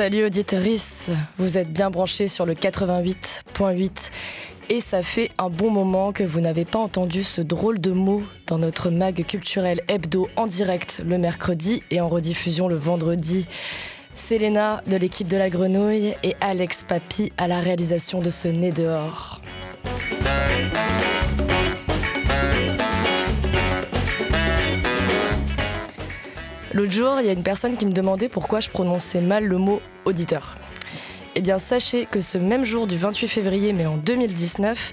[0.00, 4.10] Salut auditeurice, vous êtes bien branchés sur le 88.8
[4.70, 8.22] et ça fait un bon moment que vous n'avez pas entendu ce drôle de mot
[8.46, 13.46] dans notre mag culturel hebdo en direct le mercredi et en rediffusion le vendredi.
[14.14, 18.70] Selena de l'équipe de la grenouille et Alex Papi à la réalisation de ce nez
[18.70, 19.40] dehors.
[26.72, 29.58] L'autre jour, il y a une personne qui me demandait pourquoi je prononçais mal le
[29.58, 30.54] mot auditeur.
[31.36, 34.92] Eh bien, sachez que ce même jour du 28 février, mais en 2019,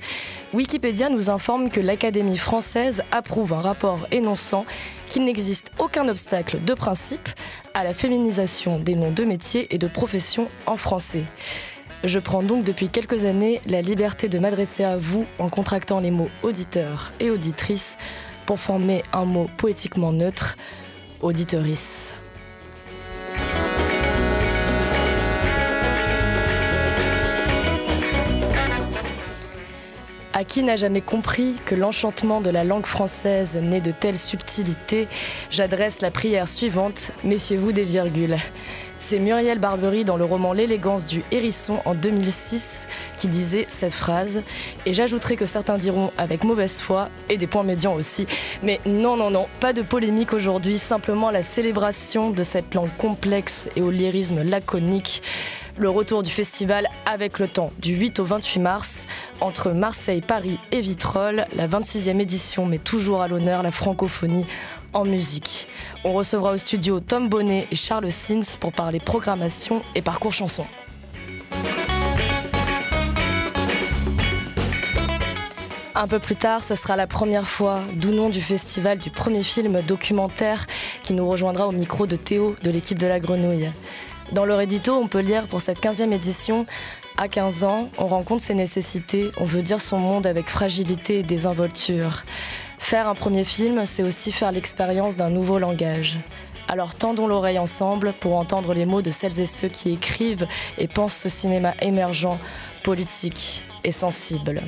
[0.53, 4.65] Wikipédia nous informe que l'Académie française approuve un rapport énonçant
[5.09, 7.27] qu'il n'existe aucun obstacle de principe
[7.73, 11.23] à la féminisation des noms de métiers et de professions en français.
[12.03, 16.11] Je prends donc depuis quelques années la liberté de m'adresser à vous en contractant les
[16.11, 17.97] mots auditeur et auditrice
[18.45, 20.55] pour former un mot poétiquement neutre
[21.21, 22.13] auditeurice.
[30.37, 35.07] À qui n'a jamais compris que l'enchantement de la langue française naît de telles subtilités,
[35.49, 38.37] j'adresse la prière suivante, méfiez-vous des virgules.
[38.99, 44.43] C'est Muriel Barbery dans le roman L'élégance du hérisson en 2006 qui disait cette phrase.
[44.85, 48.27] Et j'ajouterai que certains diront avec mauvaise foi, et des points médians aussi.
[48.61, 53.69] Mais non, non, non, pas de polémique aujourd'hui, simplement la célébration de cette langue complexe
[53.75, 55.23] et au lyrisme laconique
[55.77, 59.05] le retour du festival avec le temps du 8 au 28 mars
[59.41, 61.45] entre Marseille, Paris et Vitrolles.
[61.55, 64.45] La 26e édition met toujours à l'honneur la francophonie
[64.93, 65.67] en musique.
[66.03, 70.65] On recevra au studio Tom Bonnet et Charles Sins pour parler programmation et parcours chanson.
[75.93, 79.41] Un peu plus tard, ce sera la première fois, d'où nom du festival du premier
[79.41, 80.67] film documentaire
[81.03, 83.71] qui nous rejoindra au micro de Théo de l'équipe de la Grenouille.
[84.33, 86.65] Dans leur édito, on peut lire pour cette 15e édition
[87.17, 91.23] à 15 ans, on rencontre ses nécessités, on veut dire son monde avec fragilité et
[91.23, 92.23] désinvolture.
[92.77, 96.17] Faire un premier film, c'est aussi faire l'expérience d'un nouveau langage.
[96.67, 100.87] Alors tendons l'oreille ensemble pour entendre les mots de celles et ceux qui écrivent et
[100.87, 102.37] pensent ce cinéma émergent,
[102.83, 104.61] politique et sensible.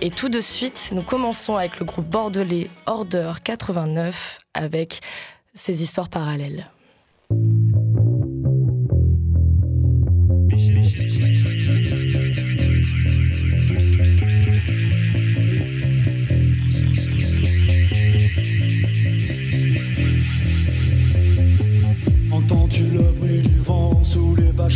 [0.00, 5.00] Et tout de suite, nous commençons avec le groupe bordelais Order 89 avec
[5.54, 6.70] ses histoires parallèles.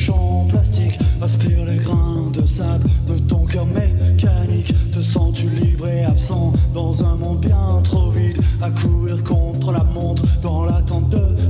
[0.09, 0.99] En plastique.
[1.21, 4.73] Aspire les grains de sable de ton cœur mécanique.
[4.91, 8.41] Te sens-tu libre et absent dans un monde bien trop vide?
[8.63, 11.44] À courir contre la montre dans l'attente de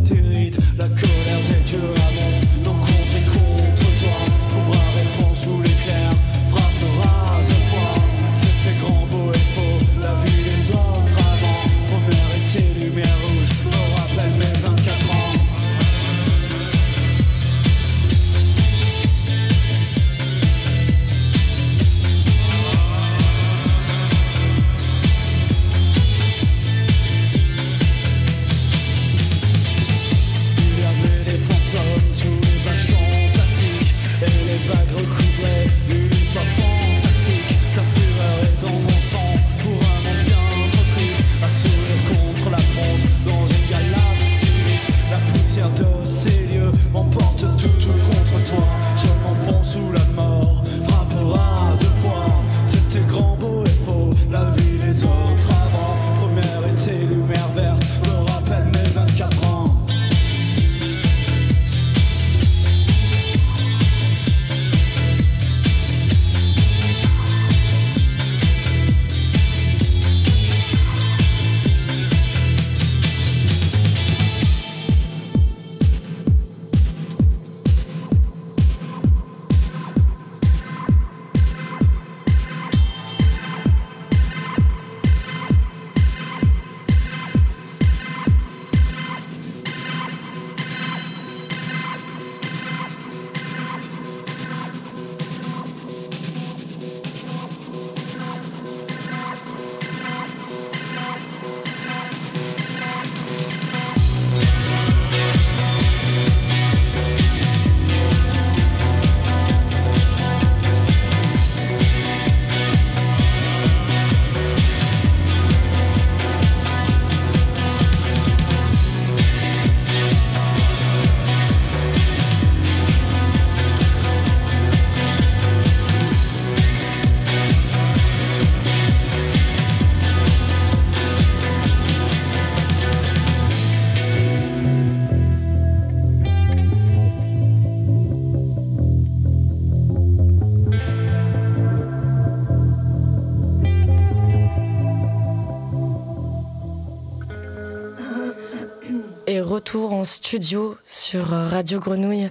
[150.04, 152.28] en studio sur Radio Grenouille.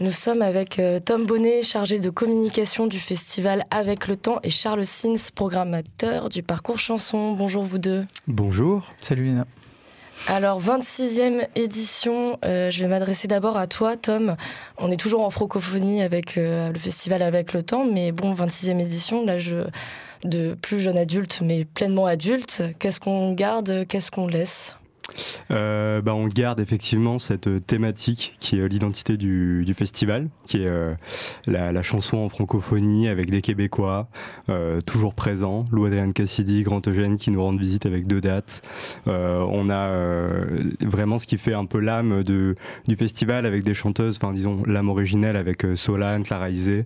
[0.00, 4.50] Nous sommes avec euh, Tom Bonnet, chargé de communication du festival Avec le Temps, et
[4.50, 7.30] Charles Sins, programmateur du parcours chanson.
[7.34, 8.04] Bonjour vous deux.
[8.26, 8.90] Bonjour.
[8.98, 9.46] Salut Léna.
[10.26, 14.34] Alors, 26e édition, euh, je vais m'adresser d'abord à toi, Tom.
[14.78, 18.80] On est toujours en francophonie avec euh, le festival Avec le Temps, mais bon, 26e
[18.80, 19.54] édition, l'âge
[20.24, 22.64] de plus jeune adulte, mais pleinement adulte.
[22.80, 24.76] Qu'est-ce qu'on garde, qu'est-ce qu'on laisse?
[25.50, 30.62] Euh, bah, on garde effectivement cette euh, thématique qui est l'identité du, du, festival, qui
[30.62, 30.94] est euh,
[31.46, 34.08] la, la, chanson en francophonie avec des Québécois
[34.48, 38.62] euh, toujours présents, Lou Adrian Cassidy, Grand Eugène qui nous rendent visite avec deux dates.
[39.06, 42.56] Euh, on a euh, vraiment ce qui fait un peu l'âme du
[42.96, 46.84] festival avec des chanteuses, enfin disons l'âme originelle avec Solane, Clara Isé,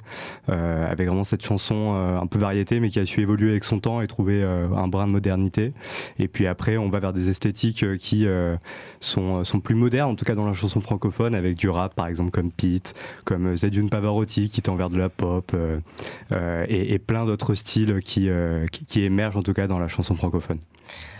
[0.48, 4.00] avec vraiment cette chanson un peu variété mais qui a su évoluer avec son temps
[4.00, 5.72] et trouver un brin de modernité.
[6.18, 8.56] Et puis après on va vers des esthétiques qui euh,
[9.00, 12.06] sont, sont plus modernes, en tout cas dans la chanson francophone, avec du rap par
[12.06, 16.98] exemple comme Pete, comme euh, Zedune Pavarotti qui tend vers de la pop, euh, et,
[16.98, 18.28] plein d'autres styles qui,
[18.70, 20.58] qui émergent en tout cas dans la chanson francophone.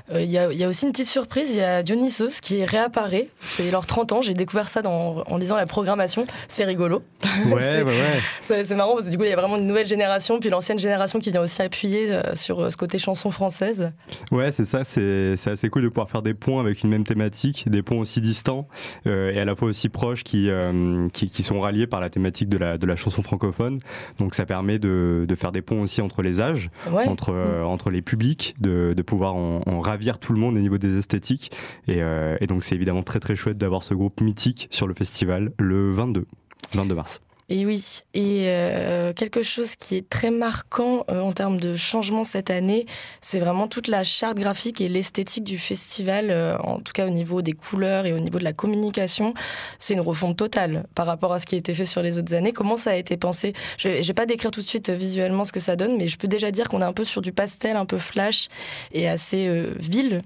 [0.08, 3.28] Il euh, y, y, a aussi une petite surprise, il y a Dionysos qui réapparaît.
[3.40, 6.26] C'est leurs 30 ans, j'ai découvert ça dans, en lisant la programmation.
[6.46, 7.02] C'est rigolo.
[7.46, 7.52] Ouais,
[7.82, 8.20] ouais, ouais.
[8.40, 10.78] C'est marrant parce que du coup, il y a vraiment une nouvelle génération, puis l'ancienne
[10.78, 13.92] génération qui vient aussi appuyer euh, sur euh, ce côté chanson française.
[14.30, 17.69] Ouais, c'est ça, c'est assez cool de pouvoir faire des ponts avec une même thématique,
[17.69, 18.69] des ponts aussi distants
[19.06, 22.10] euh, et à la fois aussi proches qui, euh, qui, qui, sont ralliés par la
[22.10, 23.78] thématique de la, de la chanson francophone.
[24.19, 27.06] Donc ça permet de, de faire des ponts aussi entre les âges, ouais.
[27.08, 30.61] entre, euh, entre les publics, de, de pouvoir en, en ravir tout le monde au
[30.61, 31.50] niveau des esthétiques.
[31.87, 34.94] Et, euh, et donc c'est évidemment très très chouette d'avoir ce groupe mythique sur le
[34.94, 36.26] festival le 22,
[36.75, 37.20] 22 mars.
[37.48, 42.25] Et oui, et euh, quelque chose qui est très marquant euh, en termes de changement
[42.25, 42.87] cette année,
[43.20, 47.10] c'est vraiment toute la charte graphique et l'esthétique du festival, euh, en tout cas au
[47.10, 49.32] niveau des couleurs et au niveau de la communication.
[49.78, 52.34] C'est une refonte totale par rapport à ce qui a été fait sur les autres
[52.34, 52.52] années.
[52.52, 53.52] Comment ça a été pensé?
[53.78, 56.19] Je ne vais pas décrire tout de suite visuellement ce que ça donne, mais je
[56.19, 58.48] peux déjà dire qu'on est un peu sur du pastel, un peu flash
[58.90, 60.22] et assez euh, ville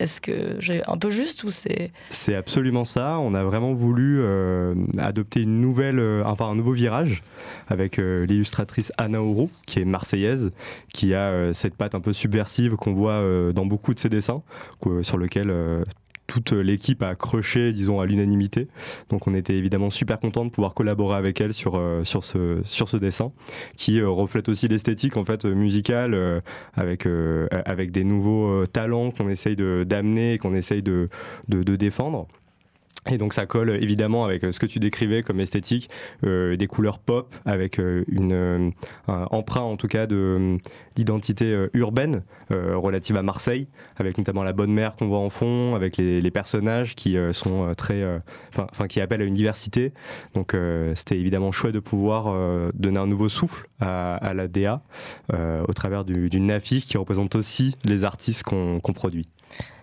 [0.00, 3.18] est-ce que j'ai un peu juste ou c'est C'est absolument ça.
[3.18, 7.22] On a vraiment voulu euh, adopter une nouvelle, euh, enfin un nouveau virage
[7.68, 10.52] avec euh, l'illustratrice Anna Oro, qui est marseillaise,
[10.94, 14.42] qui a cette patte un peu subversive qu'on voit dans beaucoup de ses dessins,
[15.02, 15.52] sur lequel
[16.30, 18.68] toute l'équipe a accroché, disons, à l'unanimité.
[19.08, 22.60] Donc on était évidemment super content de pouvoir collaborer avec elle sur, euh, sur, ce,
[22.64, 23.32] sur ce dessin,
[23.76, 26.40] qui euh, reflète aussi l'esthétique en fait musicale, euh,
[26.74, 27.06] avec,
[27.66, 31.08] avec des nouveaux talents qu'on essaye d'amener et qu'on essaye de,
[31.48, 32.28] de, de défendre.
[33.08, 35.88] Et donc ça colle évidemment avec ce que tu décrivais comme esthétique,
[36.24, 38.70] euh, des couleurs pop avec euh, une euh,
[39.08, 40.58] un emprunt en tout cas de
[40.96, 45.30] d'identité euh, urbaine euh, relative à Marseille, avec notamment la bonne mère qu'on voit en
[45.30, 48.04] fond, avec les, les personnages qui euh, sont très,
[48.56, 49.92] enfin qui appellent à une diversité.
[50.34, 50.56] Donc
[50.94, 52.34] c'était évidemment chouette de pouvoir
[52.74, 54.82] donner un nouveau souffle à, à la DA
[55.32, 59.28] au travers d'une du affiche qui représente aussi les artistes qu'on qu produit.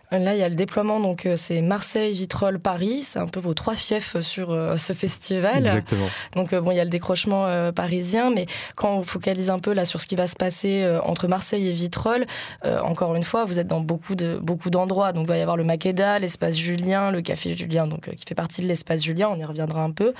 [0.09, 3.01] Là, il y a le déploiement, donc euh, c'est Marseille, Vitrolles, Paris.
[3.01, 5.65] C'est un peu vos trois fiefs sur euh, ce festival.
[5.65, 6.07] Exactement.
[6.33, 8.45] Donc euh, bon, il y a le décrochement euh, parisien, mais
[8.77, 11.67] quand on focalise un peu là sur ce qui va se passer euh, entre Marseille
[11.67, 12.25] et Vitrolles,
[12.63, 15.11] euh, encore une fois, vous êtes dans beaucoup de beaucoup d'endroits.
[15.11, 18.33] Donc il va y avoir le Makeda, l'espace Julien, le café Julien, donc qui fait
[18.35, 19.27] partie de l'espace Julien.
[19.29, 20.13] On y reviendra un peu.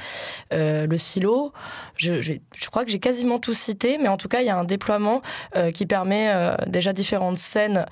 [0.52, 1.54] le silo.
[1.96, 4.50] Je, je, je crois que j'ai quasiment tout cité, mais en tout cas, il y
[4.50, 5.22] a un déploiement
[5.74, 6.30] qui permet
[6.68, 7.86] déjà différentes scènes,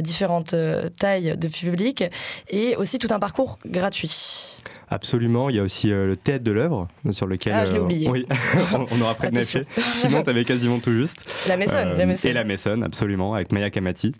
[0.00, 0.54] différentes
[0.98, 2.04] tailles de public
[2.48, 4.56] et aussi tout un parcours gratuit.
[4.92, 5.48] Absolument.
[5.48, 8.08] Il y a aussi euh, le théâtre de l'œuvre sur lequel ah, je oublié.
[8.08, 8.26] Euh, oui,
[8.90, 9.64] on aura près de Naché.
[9.94, 11.24] Sinon, t'avais quasiment tout juste.
[11.48, 12.30] La Maisonne, euh, la Maisonne.
[12.30, 14.12] Et la Maisonne, absolument, avec Maya Kamati.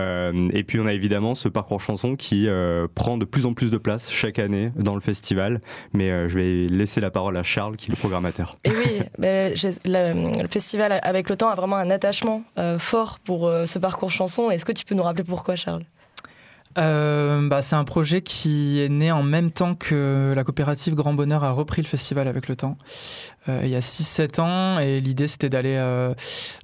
[0.00, 3.52] Euh, et puis on a évidemment ce parcours chanson qui euh, prend de plus en
[3.52, 5.60] plus de place chaque année dans le festival.
[5.92, 8.56] Mais je vais laisser la parole à Charles, qui est le programmateur.
[8.64, 12.44] Et oui, bah, le, le, festival avec le temps a vraiment un attachement
[12.78, 14.50] fort pour ce parcours chanson.
[14.50, 15.84] Est-ce que tu peux nous rappeler pourquoi, Charles?
[16.76, 21.14] Euh, bah, c'est un projet qui est né en même temps que la coopérative Grand
[21.14, 22.76] Bonheur a repris le festival avec le temps,
[23.48, 26.14] euh, il y a 6-7 ans, et l'idée c'était d'aller euh,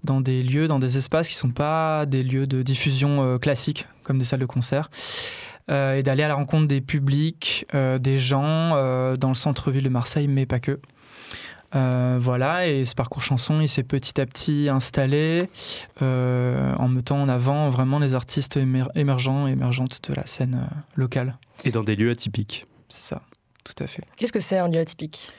[0.03, 3.87] dans des lieux, dans des espaces qui ne sont pas des lieux de diffusion classiques,
[4.03, 4.91] comme des salles de concert,
[5.69, 8.71] et d'aller à la rencontre des publics, des gens
[9.15, 10.81] dans le centre-ville de Marseille, mais pas que.
[11.75, 15.49] Euh, voilà, et ce parcours chanson, il s'est petit à petit installé
[16.03, 20.67] euh, en mettant en avant vraiment les artistes émer émergents et émergentes de la scène
[20.67, 21.37] euh, locale.
[21.65, 22.67] Et dans des lieux atypiques.
[22.89, 23.23] C'est ça,
[23.65, 24.03] tout à fait.
[24.17, 25.31] Qu'est-ce que c'est un lieu atypique?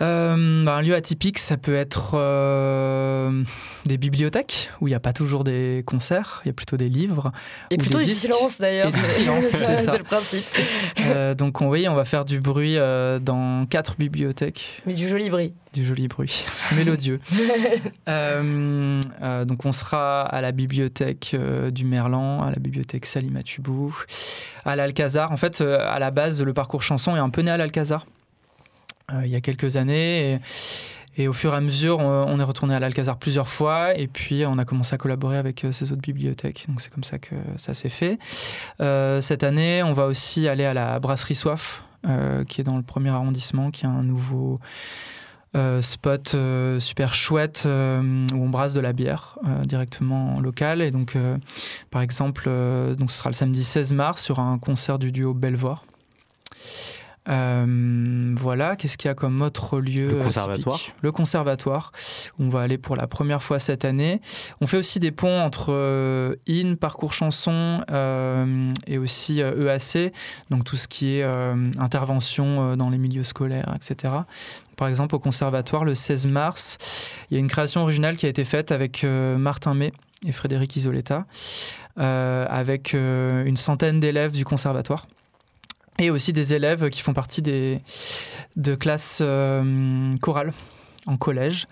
[0.00, 3.42] Euh, bah, Un lieu atypique, ça peut être euh,
[3.86, 6.88] des bibliothèques où il n'y a pas toujours des concerts, il y a plutôt des
[6.88, 7.32] livres.
[7.70, 8.90] Et plutôt du silence d'ailleurs.
[8.94, 10.44] C'est le principe.
[11.00, 14.82] Euh, donc on, oui, on va faire du bruit dans quatre bibliothèques.
[14.86, 15.54] Mais du joli bruit.
[15.72, 16.44] Du joli bruit,
[16.76, 17.20] mélodieux.
[18.06, 21.36] donc on sera à la bibliothèque
[21.70, 23.94] du Merlan, à la bibliothèque Salimatubou,
[24.64, 25.32] à l'Alcazar.
[25.32, 28.06] En fait, à la base, le parcours chanson est un peu né à l'Alcazar.
[29.12, 30.40] Euh, il y a quelques années.
[31.16, 34.44] Et, au fur et à mesure, on, est retourné à l'Alcazar plusieurs fois et puis
[34.44, 36.66] on a commencé à collaborer avec euh, ces autres bibliothèques.
[36.68, 38.18] Donc c'est comme ça que ça s'est fait.
[38.82, 41.82] Euh, cette année, on va aussi aller à la brasserie Soif,
[42.48, 44.60] qui est dans le premier arrondissement, qui est un nouveau
[45.80, 46.36] spot
[46.78, 50.82] super chouette où on brasse de la bière directement en local.
[50.82, 51.16] Et donc,
[51.90, 52.44] par exemple,
[52.96, 55.84] donc ce sera le samedi 16 mars sur un concert du duo Belvoir.
[57.28, 60.80] Euh, voilà, qu'est-ce qu'il y a comme autre lieu Le conservatoire.
[61.02, 61.92] Le conservatoire,
[62.38, 64.20] où on va aller pour la première fois cette année.
[64.60, 70.10] On fait aussi des ponts entre euh, IN, Parcours Chanson euh, et aussi EAC, e
[70.50, 71.24] donc tout ce qui est
[71.78, 74.14] intervention dans les milieux scolaires, etc.
[74.76, 76.78] Par exemple, au conservatoire, le 16 mars,
[77.30, 79.92] il y a une création originale qui a été faite avec Martin May
[80.26, 81.26] et Frédéric Isoletta,
[81.96, 85.06] avec une centaine d'élèves du conservatoire
[85.98, 87.80] et aussi des élèves qui font partie des,
[88.56, 90.52] de classes euh, chorales
[91.06, 91.66] en collège.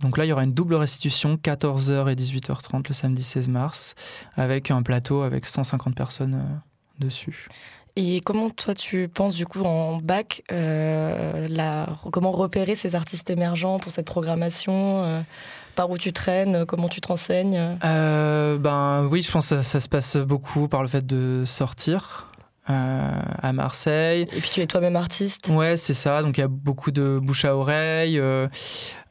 [0.00, 3.94] Donc là, il y aura une double restitution, 14h et 18h30 le samedi 16 mars,
[4.36, 7.48] avec un plateau avec 150 personnes euh, dessus.
[7.96, 13.28] Et comment toi tu penses du coup en bac, euh, la, comment repérer ces artistes
[13.30, 15.24] émergents pour cette programmation
[15.74, 19.80] Par où tu traînes Comment tu te renseignes Ben oui, je pense que ça, ça,
[19.80, 22.29] se passe beaucoup par le fait de sortir.
[22.70, 24.22] Euh, à Marseille.
[24.32, 26.22] Et puis tu es toi-même artiste Ouais, c'est ça.
[26.22, 28.18] Donc il y a beaucoup de bouche à oreille.
[28.18, 28.46] Euh,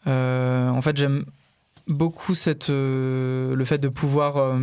[0.07, 1.25] euh, en fait, j'aime
[1.87, 4.57] beaucoup cette, le fait de pouvoir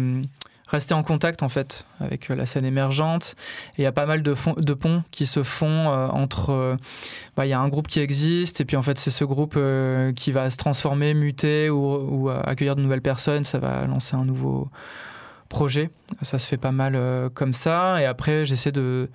[0.69, 3.35] rester en contact en fait avec la scène émergente.
[3.77, 6.77] Et il y a pas mal de, de ponts qui se font entre.
[7.37, 9.59] Bah, il y a un groupe qui existe et puis en fait c'est ce groupe
[10.15, 13.45] qui va se transformer, muter ou, ou, accueillir de nouvelles personnes.
[13.45, 14.71] Ça va lancer un nouveau
[15.47, 15.91] projet.
[16.23, 18.01] Ça se fait pas mal euh, comme ça.
[18.01, 19.09] Et après, j'essaie de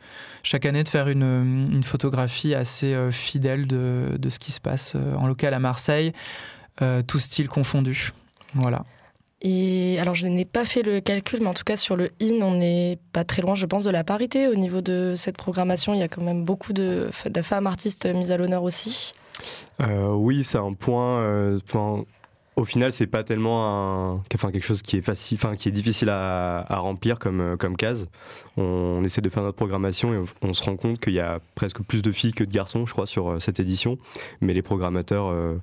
[0.43, 4.61] chaque année de faire une, une photographie assez euh, fidèle de, de, ce qui se
[4.61, 6.13] passe euh, en local à Marseille,
[7.05, 8.11] tout style confondu.
[8.55, 8.85] Voilà.
[9.43, 12.41] Et alors, je n'ai pas fait le calcul, mais en tout cas, sur le IN,
[12.41, 15.93] on n'est pas très loin, je pense, de la parité au niveau de cette programmation.
[15.93, 19.13] Il y a quand même beaucoup de, de femmes artistes mises à l'honneur aussi.
[19.79, 21.59] oui, c'est un point
[22.61, 25.71] au final, c'est pas tellement un, enfin, quelque chose qui est facile, enfin, qui est
[25.71, 28.07] difficile à, remplir comme, euh, comme case.
[28.55, 31.81] On, essaie de faire notre programmation et on, se rend compte qu'il y a presque
[31.81, 33.97] plus de filles que de garçons, je crois, sur euh, cette édition.
[34.41, 35.57] Mais les programmateurs euh,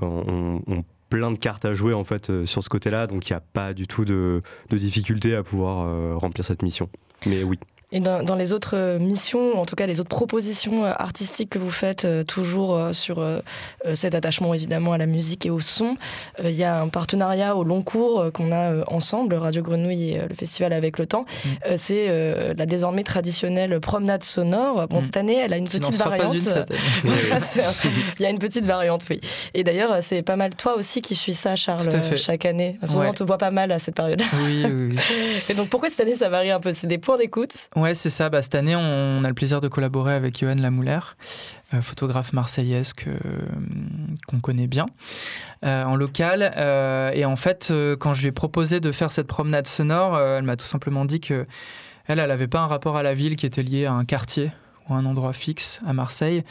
[0.00, 3.42] ont, plein de cartes à jouer en fait sur ce côté-là, donc il n'y a
[3.52, 6.88] pas du tout de, de difficulté à pouvoir remplir cette mission.
[7.26, 7.58] Mais oui.
[7.92, 11.58] Et dans, les autres euh, missions, en tout cas les autres propositions euh, artistiques que
[11.58, 13.22] vous faites, euh, toujours sur
[13.94, 15.96] cet attachement évidemment à la musique et au son,
[16.42, 20.34] il y a un partenariat au long cours qu'on a ensemble, Radio Grenouille et le
[20.34, 21.26] festival avec le temps.
[21.44, 21.48] Mm.
[21.76, 24.86] C'est la désormais traditionnelle promenade sonore.
[24.88, 25.00] Bon, mm.
[25.00, 26.36] cette année, elle a une petite variante.
[27.04, 29.20] il y a une petite variante, oui.
[29.54, 32.78] Et d'ailleurs, c'est pas mal toi aussi qui suis ça, Charles, chaque année.
[32.88, 34.22] On te voit pas mal à cette période.
[34.34, 34.98] Oui, oui,
[35.48, 36.72] et donc pourquoi cette année ça varie un peu?
[36.72, 37.52] C'est des points d'écoute?
[37.76, 38.28] Ouais, c'est ça.
[38.28, 41.16] Bah, cette année, on a le plaisir de collaborer avec Johan Lamoulaire,
[41.74, 44.86] euh, photographe marseillaise qu'on connaît bien
[45.64, 46.52] euh, en local.
[46.56, 50.44] Euh, et en fait, quand je lui ai proposé de faire cette promenade sonore, elle
[50.44, 51.46] m'a tout simplement dit que
[52.06, 54.50] elle, elle n'avait pas un rapport à la ville qui était lié à un quartier
[54.88, 56.44] ou un endroit fixe à Marseille.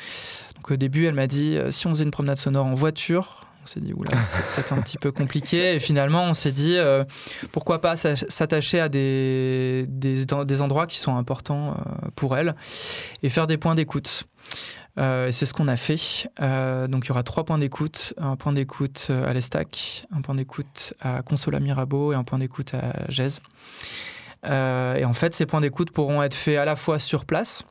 [0.56, 3.68] Donc au début, elle m'a dit si on faisait une promenade sonore en voiture, on
[3.68, 5.76] s'est dit, oula, c'est peut-être un petit peu compliqué.
[5.76, 7.04] Et finalement, on s'est dit, euh,
[7.52, 12.56] pourquoi pas s'attacher à des, des, endroits qui sont importants euh, pour elle
[13.24, 14.24] et faire des points d'écoute.
[15.00, 16.28] Euh, et c'est ce qu'on a fait.
[16.90, 18.14] donc il y aura trois points d'écoute.
[18.18, 22.74] Un point d'écoute à l'Estac, un point d'écoute à Consola Mirabeau et un point d'écoute
[22.74, 23.42] à Gèze.
[24.44, 27.64] et en fait, ces points d'écoute pourront être faits à la fois sur place,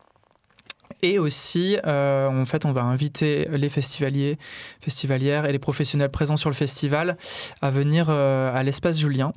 [1.02, 4.38] et aussi, euh, en fait, on va inviter les festivaliers,
[4.80, 7.16] festivalières et les professionnels présents sur le festival
[7.62, 9.32] à venir euh, à l'espace Julien,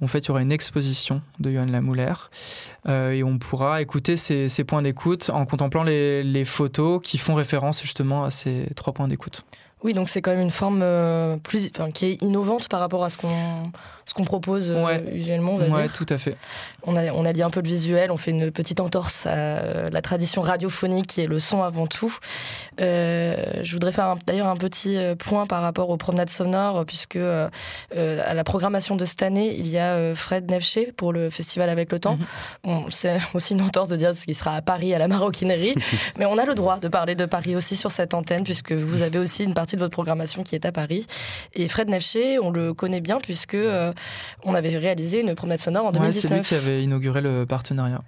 [0.00, 2.14] En fait, il y aura une exposition de Johan Lamouler
[2.88, 7.82] euh, et on pourra écouter ces, points d'écoute en contemplant les, photos qui font référence
[7.82, 9.42] justement à ces trois points d'écoute.
[9.84, 13.10] Oui, donc c'est quand même une forme euh, plus, qui est innovante par rapport à
[13.10, 13.70] ce qu'on
[14.06, 16.36] ce qu'on propose euh, usuellement, on va ouais, tout à fait.
[16.82, 19.30] On a, on a lié un peu le visuel, on fait une petite entorse à
[19.30, 22.14] euh, la tradition radiophonique qui est le son avant tout.
[22.78, 28.44] je voudrais faire d'ailleurs un petit point par rapport aux promenades sonores, puisque à la
[28.44, 32.16] programmation de cette année, il y a Fred Nefché pour le festival avec le temps.
[32.16, 32.26] Mhm.
[32.64, 35.74] bon, c'est aussi une entorse de dire ce qui sera à Paris à la maroquinerie,
[36.18, 39.00] mais on a le droit de parler de Paris aussi sur cette antenne, puisque vous
[39.00, 41.06] avez aussi une partie de votre programmation qui est à Paris.
[41.54, 43.92] Et Fred Nefché, on le connaît bien puisque euh,
[44.42, 46.22] on avait réalisé une promenade sonore en 2019.
[46.22, 48.02] c'est lui qui avait inauguré le partenariat.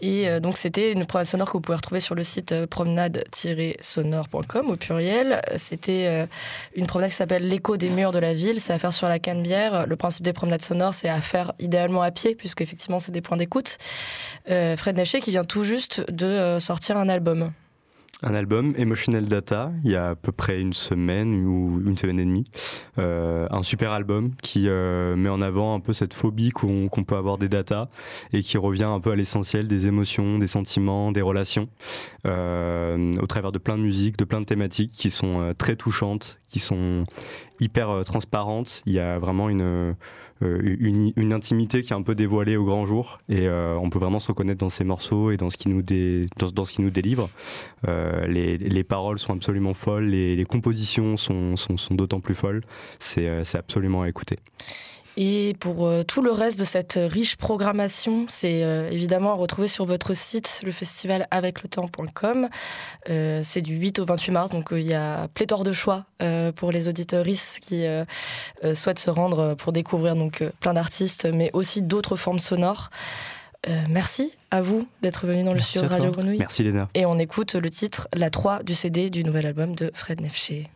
[0.00, 2.66] Et euh, donc c'était une promenade sonore que vous pouvez retrouver sur le site euh,
[2.66, 5.40] promenade-sonore.com au pluriel.
[5.56, 6.28] C'était
[6.74, 8.60] une promenade qui s'appelle l'écho des murs de la ville.
[8.60, 9.86] C'est à faire sur la Canebière.
[9.86, 13.20] Le principe des promenades sonores, c'est à faire idéalement à pied puisque effectivement c'est des
[13.20, 13.78] points d'écoute.
[14.46, 17.50] Fred Nefché qui vient tout juste de sortir un album
[18.22, 22.20] un album, Emotional Data, il y a à peu près une semaine ou une semaine
[22.20, 22.44] et demie.
[22.98, 27.16] Euh, un super album qui euh, met en avant un peu cette phobie qu'on peut
[27.16, 27.90] avoir des data
[28.32, 31.68] et qui revient un peu à l'essentiel des émotions, des sentiments, des relations,
[32.26, 36.38] euh, au travers de plein de musiques, de plein de thématiques qui sont très touchantes,
[36.48, 37.04] qui sont
[37.60, 38.82] hyper transparentes.
[38.86, 39.94] Il y a vraiment une
[40.42, 43.88] euh, une, une, intimité qui est un peu dévoilée au grand jour et euh, on
[43.88, 46.82] peut vraiment se reconnaître dans ces morceaux et dans ce qui nous, dans, ce qui
[46.82, 47.30] nous délivre.
[47.86, 52.34] Euh, les, les, paroles sont absolument folles, les, les compositions sont, sont, sont d'autant plus
[52.34, 52.62] folles.
[52.98, 54.36] C'est absolument à écouter.
[55.16, 59.68] Et pour euh, tout le reste de cette riche programmation, c'est euh, évidemment à retrouver
[59.68, 62.48] sur votre site, le festival avec le temps.com.
[63.10, 66.04] Euh, c'est du 8 au 28 mars, donc il y a pléthore de choix
[66.56, 67.84] pour les auditeuristes qui
[68.72, 72.90] souhaitent se rendre pour découvrir donc plein d'artistes, mais aussi d'autres formes sonores.
[73.90, 76.38] merci à vous d'être venu dans le studio Radio Grenouille.
[76.38, 76.88] Merci Léna.
[76.94, 80.70] Et on écoute le titre La 3 du CD du nouvel album de Fred Nefché.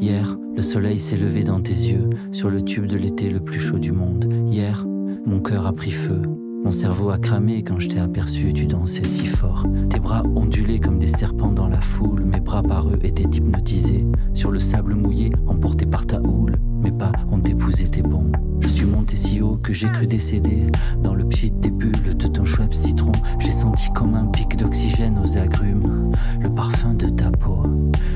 [0.00, 3.60] Hier, le soleil s'est levé dans tes yeux, sur le tube de l'été le plus
[3.60, 4.30] chaud du monde.
[4.50, 4.86] Hier,
[5.26, 6.22] mon cœur a pris feu.
[6.64, 9.66] Mon cerveau a cramé quand je t'ai aperçu, tu dansais si fort.
[9.88, 14.04] Tes bras ondulaient comme des serpents dans la foule, mes bras par eux étaient hypnotisés.
[14.34, 18.30] Sur le sable mouillé, emporté par ta houle, mes pas ont épousé tes bons.
[18.60, 20.70] Je suis monté si haut que j'ai cru décéder.
[21.02, 25.18] Dans le pchit des bulles de ton chouette citron, j'ai senti comme un pic d'oxygène
[25.22, 27.62] aux agrumes, le parfum de ta peau.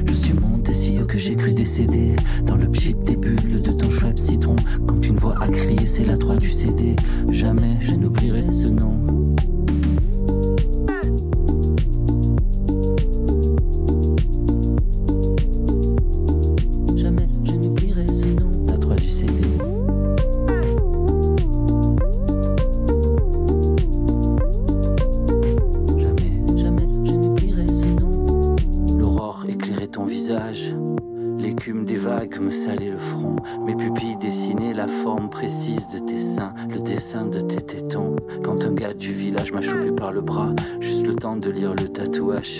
[0.07, 2.17] Je suis monté si haut que j'ai cru décéder.
[2.47, 6.05] Dans le pchit des bulles de ton chouette citron, quand une voix a crié, c'est
[6.05, 6.97] la 3 du CD.
[7.31, 9.37] Jamais je n'oublierai ce nom.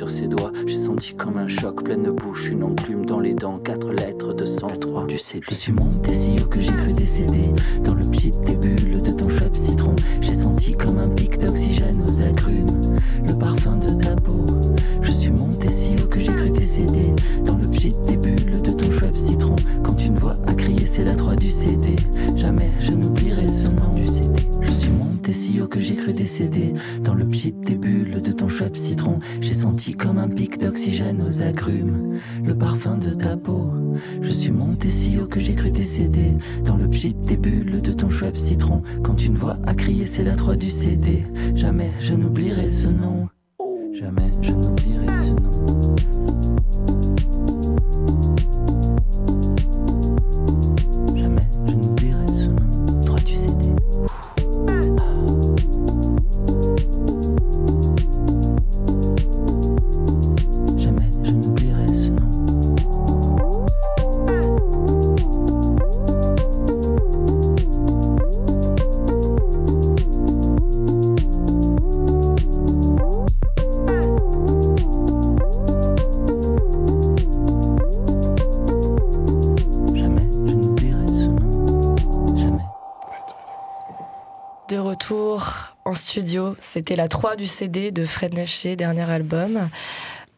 [0.01, 0.53] Sur ses doigts.
[0.67, 4.45] J'ai senti comme un choc, pleine bouche, une enclume dans les dents, quatre lettres de
[4.45, 5.45] 103 du CD.
[5.51, 7.53] Je suis monté si haut que j'ai cru décéder.
[7.85, 12.03] Dans le pied des bulles de ton chouette citron, j'ai senti comme un pic d'oxygène
[12.07, 14.47] aux agrumes, le parfum de ta peau.
[15.03, 17.15] Je suis monté si haut que j'ai cru décéder.
[17.45, 20.37] Dans le pied des bulles de ton chouette citron, quand une voix
[20.91, 21.95] c'est la 3 du CD.
[22.35, 24.41] Jamais je n'oublierai ce nom du CD.
[24.61, 26.75] Je suis monté si haut que j'ai cru décéder.
[27.05, 31.23] Dans le pied des bulles de ton chouette citron, j'ai senti comme un pic d'oxygène
[31.25, 33.71] aux agrumes, le parfum de ta peau.
[34.21, 37.93] Je suis monté si haut que j'ai cru décéder dans le pchit des bulles de
[37.93, 38.83] ton chouette citron.
[39.05, 41.25] Quand une voix a crié, c'est la 3 du CD.
[41.55, 43.29] Jamais je n'oublierai ce nom.
[43.93, 46.20] Jamais je n'oublierai ce nom.
[86.81, 89.69] C'était la 3 du CD de Fred Nefché, dernier album.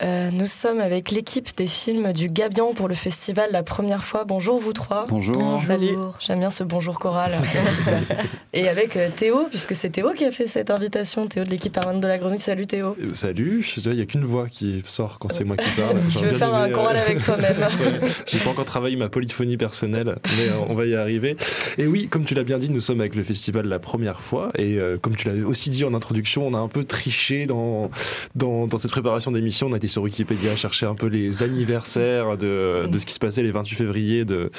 [0.02, 4.24] Euh, nous sommes avec l'équipe des films du Gabian pour le festival la première fois.
[4.24, 5.06] Bonjour vous trois.
[5.08, 5.62] Bonjour.
[5.64, 5.94] Salut.
[6.18, 7.38] J'aime bien ce bonjour choral.
[8.52, 11.28] Et avec euh, Théo, puisque c'est Théo qui a fait cette invitation.
[11.28, 12.40] Théo de l'équipe permanente de la Grenouille.
[12.40, 12.96] Salut Théo.
[13.00, 13.64] Euh, salut.
[13.76, 16.00] Il n'y a qu'une voix qui sort quand c'est moi qui parle.
[16.12, 17.58] tu veux faire un choral avec toi-même.
[17.58, 21.36] ouais, J'ai pas encore travaillé ma polyphonie personnelle, mais on va y arriver.
[21.78, 24.50] Et oui, comme tu l'as bien dit, nous sommes avec le festival la première fois.
[24.58, 27.90] Et comme tu l'as aussi dit en introduction, on a un peu triché dans,
[28.34, 29.68] dans, dans cette préparation d'émission.
[29.68, 33.18] On a été sur Wikipédia chercher un peu les anniversaires de, de ce qui se
[33.18, 34.50] passait les 28 février de,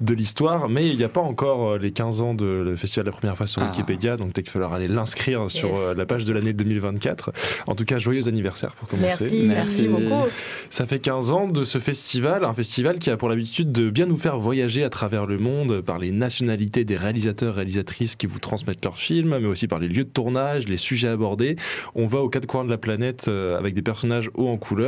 [0.00, 0.68] de l'histoire.
[0.68, 3.46] Mais il n'y a pas encore les 15 ans de le festival la première fois
[3.46, 3.66] sur ah.
[3.66, 4.16] Wikipédia.
[4.16, 5.52] Donc peut-être qu'il falloir aller l'inscrire yes.
[5.52, 7.32] sur la page de l'année 2024.
[7.68, 9.06] En tout cas, joyeux anniversaire pour commencer.
[9.20, 10.28] Merci, merci, merci beaucoup.
[10.70, 12.44] Ça fait 15 ans de ce festival.
[12.44, 15.82] Un festival qui a pour l'habitude de bien nous faire voyager à travers le monde
[15.82, 19.88] par les nationalités des réalisateurs, réalisatrices qui vous transmettent leurs films, mais aussi par les
[19.88, 21.54] lieux de tournage, les sujets abordés.
[21.94, 24.79] On va aux quatre coins de la planète avec des personnages hauts en couleur.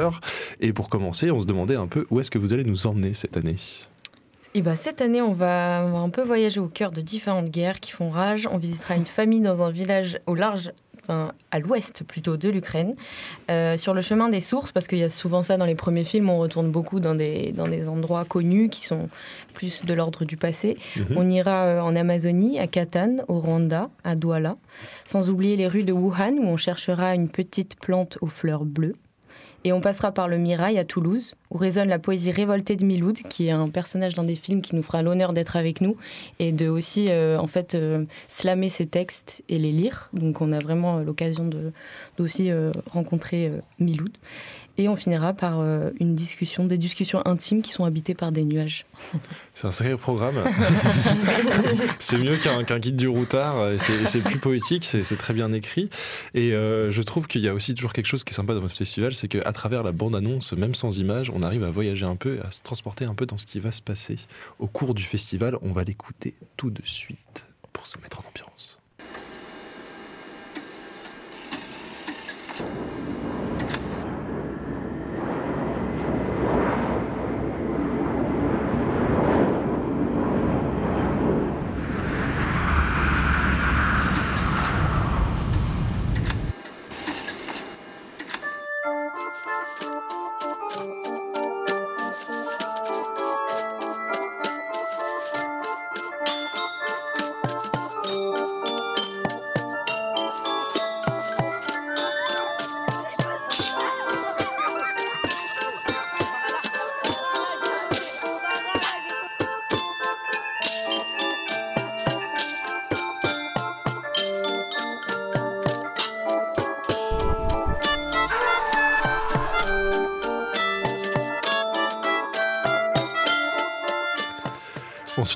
[0.60, 3.14] Et pour commencer, on se demandait un peu où est-ce que vous allez nous emmener
[3.14, 3.56] cette année?
[4.54, 7.48] Et bah, cette année, on va, on va un peu voyager au cœur de différentes
[7.48, 8.46] guerres qui font rage.
[8.50, 10.72] On visitera une famille dans un village au large
[11.04, 12.94] Enfin, à l'ouest plutôt de l'Ukraine,
[13.50, 16.04] euh, sur le chemin des sources, parce qu'il y a souvent ça dans les premiers
[16.04, 19.08] films, on retourne beaucoup dans des, dans des endroits connus qui sont
[19.52, 20.76] plus de l'ordre du passé.
[20.94, 21.14] Mm -hmm.
[21.16, 24.54] On ira euh, en Amazonie, à Catane, au Rwanda, à Douala,
[25.04, 28.94] sans oublier les rues de Wuhan, où on cherchera une petite plante aux fleurs bleues.
[29.64, 33.18] Et on passera par le Mirail à Toulouse, où résonne la poésie révoltée de Miloud,
[33.28, 35.96] qui est un personnage dans des films qui nous fera l'honneur d'être avec nous
[36.40, 40.08] et de aussi euh, en fait euh, slammer ses textes et les lire.
[40.12, 41.48] Donc on a vraiment euh, l'occasion
[42.18, 42.50] d'aussi
[42.90, 44.12] rencontrer Miloud.
[44.78, 48.44] Et on finira par euh, une discussion, des discussions intimes qui sont habitées par des
[48.44, 48.86] nuages.
[49.54, 50.34] C'est un sacré programme.
[51.98, 53.78] c'est mieux qu'un qu guide du routard.
[53.78, 55.90] C'est plus poétique, c'est très bien écrit.
[56.32, 58.60] Et euh, je trouve qu'il y a aussi toujours quelque chose qui est sympa dans
[58.60, 62.16] votre festival, c'est qu'à travers la bande-annonce, même sans images, on arrive à voyager un
[62.16, 64.16] peu, à se transporter un peu dans ce qui va se passer
[64.58, 65.58] au cours du festival.
[65.60, 68.78] On va l'écouter tout de suite pour se mettre en ambiance.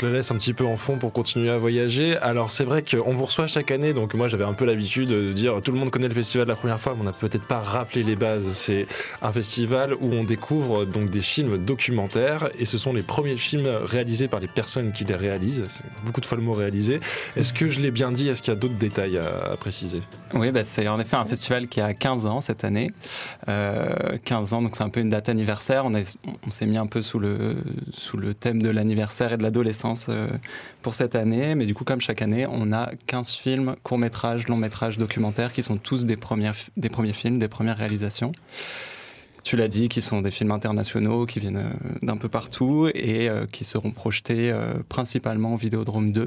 [0.06, 2.16] Schlüssel un petit peu en fond pour continuer à voyager.
[2.18, 5.32] Alors c'est vrai qu'on vous reçoit chaque année, donc moi j'avais un peu l'habitude de
[5.32, 7.60] dire tout le monde connaît le festival la première fois, mais on n'a peut-être pas
[7.60, 8.50] rappelé les bases.
[8.52, 8.86] C'est
[9.22, 13.68] un festival où on découvre donc des films documentaires et ce sont les premiers films
[13.84, 15.64] réalisés par les personnes qui les réalisent.
[15.68, 17.00] C'est beaucoup de fois le mot réalisé.
[17.36, 18.28] Est-ce que je l'ai bien dit?
[18.28, 20.00] Est-ce qu'il y a d'autres détails à, préciser?
[20.34, 22.90] Oui, bah c'est en effet un festival qui a 15 ans cette année.
[23.48, 25.84] Euh, 15 ans, donc c'est un peu une date anniversaire.
[25.86, 27.56] On, on s'est mis un peu sous le,
[27.92, 30.05] sous le thème de l'anniversaire et de l'adolescence
[30.82, 31.54] pour cette année.
[31.54, 35.76] Mais du coup, comme chaque année, on a 15 films, courts-métrages, longs-métrages, documentaires qui sont
[35.76, 38.32] tous des, premières, des premiers films, des premières réalisations.
[39.46, 41.70] Tu l'as dit, qui sont des films internationaux, qui viennent
[42.02, 46.26] d'un peu partout et euh, qui seront projetés euh, principalement au Vidéodrome 2.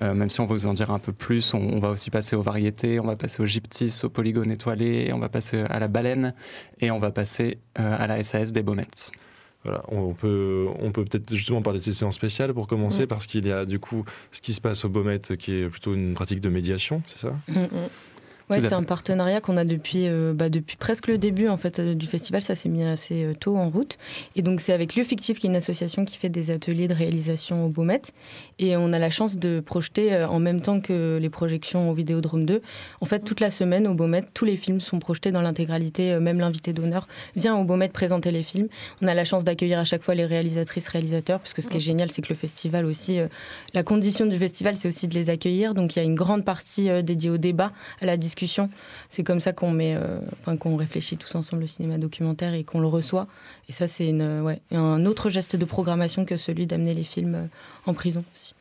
[0.00, 2.08] Euh, même si on va vous en dire un peu plus, on, on, va aussi
[2.08, 5.78] passer aux variétés, on va passer au gyptis, au polygone étoilé, on va passer à
[5.78, 6.32] la baleine
[6.80, 9.12] et on va passer à la SAS des Baumettes.
[9.66, 13.08] Voilà, on peut on peut peut-être justement parler de ces séances spéciales pour commencer mmh.
[13.08, 15.92] parce qu'il y a du coup ce qui se passe au Baumet qui est plutôt
[15.92, 17.32] une pratique de médiation, c'est ça?
[17.48, 17.88] Mmh.
[18.48, 21.80] Ouais, c'est un partenariat qu'on a depuis, euh, bah, depuis presque le début en fait,
[21.80, 22.42] euh, du festival.
[22.42, 23.98] Ça s'est mis assez euh, tôt en route.
[24.36, 26.94] Et donc, c'est avec Lieu Fictif, qui est une association qui fait des ateliers de
[26.94, 28.02] réalisation au Beaumet.
[28.60, 32.44] Et on a la chance de projeter en même temps que les projections au Vidéodrome
[32.46, 32.62] 2.
[33.00, 36.18] En fait, toute la semaine au Beaumet, tous les films sont projetés dans l'intégralité.
[36.20, 38.68] Même l'invité d'honneur vient au Beaumet présenter les films.
[39.02, 41.40] On a la chance d'accueillir à chaque fois les réalisatrices, réalisateurs.
[41.40, 43.26] Parce que ce qui est génial, c'est que le festival aussi, euh,
[43.74, 45.74] la condition du festival, c'est aussi de les accueillir.
[45.74, 48.35] Donc, il y a une grande partie dédiée au débat, à la discussion
[49.10, 52.64] c'est comme ça qu'on met, euh, enfin qu'on réfléchit tous ensemble le cinéma documentaire et
[52.64, 53.26] qu'on le reçoit.
[53.68, 57.48] Et ça, c'est une, ouais, un autre geste de programmation que celui d'amener les films
[57.86, 58.54] en prison aussi.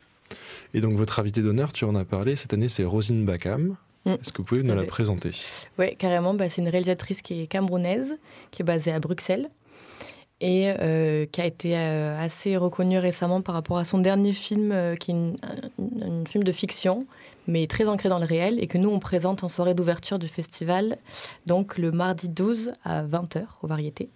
[0.73, 3.75] Et donc votre invité d'honneur, tu en as parlé, cette année c'est Rosine Bacam.
[4.05, 4.11] Mm.
[4.11, 5.31] Est-ce que vous pouvez nous la présenter?
[5.79, 6.33] Oui, carrément.
[6.33, 8.17] Bah, c'est une réalisatrice qui est camerounaise,
[8.51, 9.49] qui est basée à Bruxelles
[10.41, 14.71] et euh, qui a été euh, assez reconnue récemment par rapport à son dernier film,
[14.71, 17.05] euh, qui est un film de fiction,
[17.47, 20.27] mais très ancré dans le réel, et que nous, on présente en soirée d'ouverture du
[20.27, 20.97] festival,
[21.45, 24.09] donc le mardi 12 à 20h aux variétés.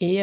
[0.00, 0.20] Et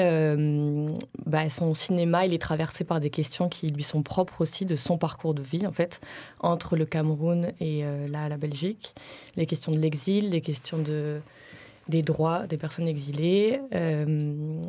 [1.26, 4.76] bah, son cinéma, il est traversé par des questions qui lui sont propres aussi de
[4.76, 6.02] son parcours de vie, en fait,
[6.42, 8.94] entre le Cameroun et là, la Belgique.
[9.38, 11.22] Les questions de l'exil, les questions de,
[11.90, 14.62] des droits des personnes exilées euh,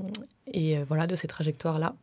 [0.52, 1.94] et euh, voilà de ces trajectoires-là.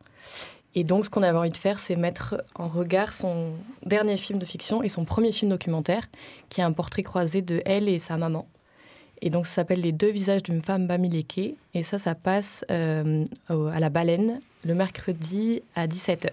[0.78, 4.38] Et donc, ce qu'on avait envie de faire, c'est mettre en regard son dernier film
[4.38, 6.08] de fiction et son premier film documentaire,
[6.50, 8.46] qui est un portrait croisé de elle et sa maman.
[9.20, 11.56] Et donc, ça s'appelle Les deux visages d'une femme bamileke.
[11.74, 16.30] Et ça, ça passe euh, à la baleine le mercredi à 17h.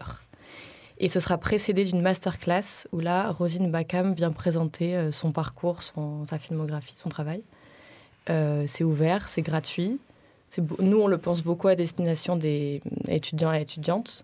[0.99, 6.37] Et ce sera précédé d'une masterclass où là, Rosine Bakam vient présenter son parcours, sa
[6.37, 7.41] filmographie, son travail.
[8.29, 9.99] Euh, c'est ouvert, c'est gratuit.
[10.77, 14.23] Nous, on le pense beaucoup à destination des étudiants et étudiantes,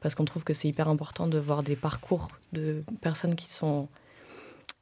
[0.00, 3.88] parce qu'on trouve que c'est hyper important de voir des parcours de personnes qui sont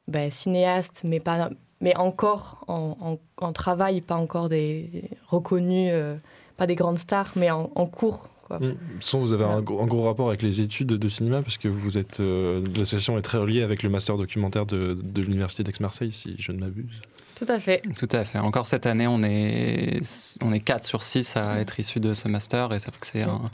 [0.07, 1.49] ben, cinéastes, mais, pas,
[1.81, 6.15] mais encore en, travail, pas encore des reconnus, euh,
[6.57, 8.29] pas des grandes stars, mais en, cours.
[8.47, 8.59] Quoi.
[8.59, 8.75] Mmh.
[9.13, 12.65] vous avez un, gros, rapport avec les études de cinéma, parce que vous êtes, euh,
[12.75, 16.59] l'association est très reliée avec le master documentaire de, de l'université d'Aix-Marseille, si je ne
[16.59, 17.01] m'abuse.
[17.39, 17.81] Tout à fait.
[17.97, 18.37] Tout à fait.
[18.37, 20.01] Encore cette année, on est,
[20.41, 23.07] on est 4 sur 6 à être issus de ce master et c'est vrai que
[23.07, 23.49] c'est un,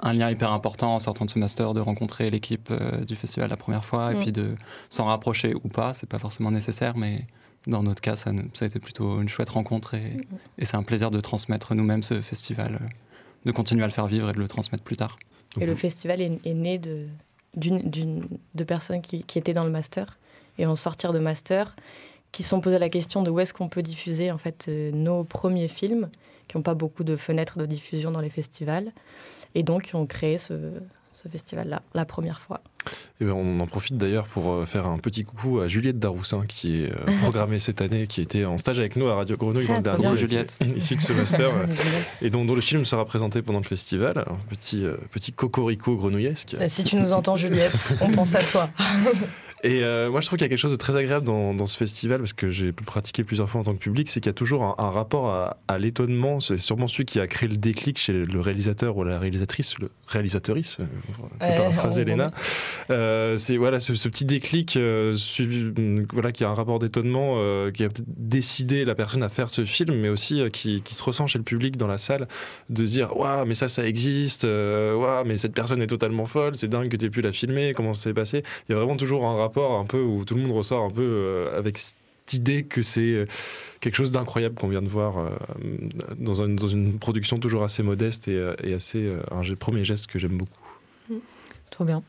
[0.00, 3.50] un, lien hyper important en sortant de ce master de rencontrer l'équipe euh, du festival
[3.50, 4.54] la première fois et puis de
[4.88, 5.92] s'en rapprocher ou pas.
[5.92, 7.26] C'est pas forcément nécessaire, mais
[7.66, 10.16] dans notre cas, ça, ça a été plutôt une chouette rencontre et,
[10.56, 12.86] et c'est un plaisir de transmettre nous-mêmes ce festival, euh,
[13.44, 15.18] de continuer à le faire vivre et de le transmettre plus tard.
[15.60, 20.16] Et le festival est, est né de personnes qui, qui étaient dans le master
[20.58, 21.76] et en sortir de master
[22.36, 24.90] qui se sont posés la question de où est-ce qu'on peut diffuser en fait euh,
[24.92, 26.10] nos premiers films,
[26.48, 28.92] qui n'ont pas beaucoup de fenêtres de diffusion dans les festivals,
[29.54, 30.52] et donc qui ont créé ce,
[31.32, 32.60] festival-là, la première fois.
[32.84, 32.90] Et
[33.22, 36.44] eh ben, on en profite d'ailleurs pour euh, faire un petit coucou à Juliette Daroussin
[36.46, 39.66] qui est euh, programmée cette année, qui était en stage avec nous à Radio Grenouille
[39.70, 40.58] ah, dans le dernier, Juliette.
[40.76, 41.50] issue de ce master,
[42.20, 44.18] et dont, dont, le film sera présenté pendant le festival.
[44.18, 46.54] Un petit, petit cocorico grenouillesque.
[46.68, 48.68] Si tu nous entends Juliette, on pense à toi.
[49.62, 51.76] Et euh, moi, je trouve qu'il y a quelque chose de très agréable dans, ce
[51.76, 54.30] festival, parce que j'ai pu pratiquer plusieurs fois en tant que public, c'est qu'il y
[54.30, 55.30] a toujours un, rapport
[55.68, 56.40] à, l'étonnement.
[56.40, 59.90] C'est sûrement celui qui a créé le déclic chez le réalisateur ou la réalisatrice, le
[60.06, 60.84] réalisatrice, euh,
[61.42, 62.30] euh paraphraser Elena.
[62.90, 64.78] Euh, c'est voilà, ce, petit déclic
[65.14, 65.72] suivi,
[66.12, 67.40] voilà, qui a un rapport d'étonnement,
[67.72, 71.38] qui a décidé la personne à faire ce film, mais aussi qui, se ressent chez
[71.38, 72.28] le public dans la salle,
[72.70, 76.56] de se dire Waouh, mais ça, ça existe, waouh, mais cette personne est totalement folle,
[76.56, 78.42] c'est dingue que tu aies pu la filmer, comment ça s'est passé.
[78.68, 80.90] Il y a vraiment toujours un rapport un peu où tout le monde ressort un
[80.90, 81.96] peu euh, avec cette
[82.32, 83.26] idée que c'est euh,
[83.80, 85.30] quelque chose d'incroyable qu'on vient de voir euh,
[86.18, 90.36] dans, dans, une production toujours assez modeste et, et assez un premier geste que j'aime
[90.36, 90.60] beaucoup.
[91.70, 92.02] Trop bien.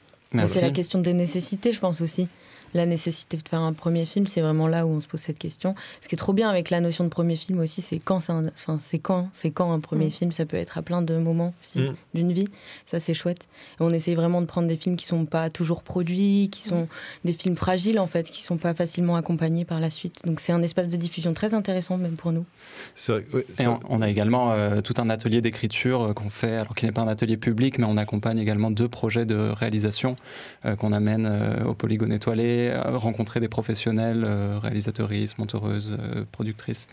[0.46, 2.28] C'est la question des nécessités, je pense aussi
[2.74, 5.40] la nécessité de faire un premier film, c'est vraiment là où on se pose cette
[5.40, 5.76] question.
[6.02, 8.34] Ce qui est trop bien avec la notion de premier film aussi, c'est quand, c'est
[8.34, 10.12] enfin, c'est quand, c'est quand un premier mm.
[10.12, 10.32] film.
[10.32, 11.96] Ça peut être à plein de moments aussi mm.
[12.14, 12.48] d'une vie.
[12.86, 13.48] Ça, c'est chouette.
[13.80, 16.88] on essaye vraiment de prendre des films qui sont pas toujours produits, qui sont
[17.26, 20.22] des films fragiles en fait, qui sont pas facilement accompagnés par la suite.
[20.26, 22.46] Donc c'est un espace de diffusion très intéressant même pour nous.
[23.08, 23.26] Vrai,
[23.60, 26.92] Et on, a également euh, tout un atelier d'écriture euh, qu'on fait, alors qui n'est
[26.92, 30.16] pas un atelier public, mais on accompagne également deux projets de réalisation
[30.66, 31.28] euh, qu'on amène
[31.66, 36.88] au Polygone étoilé euh, rencontrer des professionnels, euh, réalisatrices, monteuses, euh, productrices,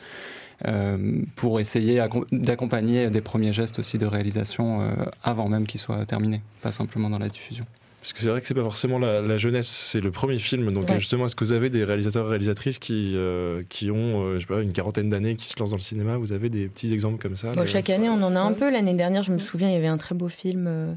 [1.34, 2.00] pour essayer
[2.30, 4.88] d'accompagner des premiers gestes aussi de réalisation
[5.22, 7.66] avant même qu'ils soient terminés, pas simplement dans la diffusion.
[8.00, 10.72] Parce que c'est vrai que c'est pas forcément la, jeunesse, c'est le premier film.
[10.72, 13.16] Donc justement, est-ce que vous avez des réalisateurs et réalisatrices qui,
[13.68, 16.16] qui ont, je sais pas, une quarantaine d'années, qui se lancent dans le cinéma?
[16.16, 17.52] Vous avez des petits exemples comme ça?
[17.66, 18.70] Chaque année, on en a un peu.
[18.70, 20.94] L'année dernière, je me souviens, il y avait un très beau film euh,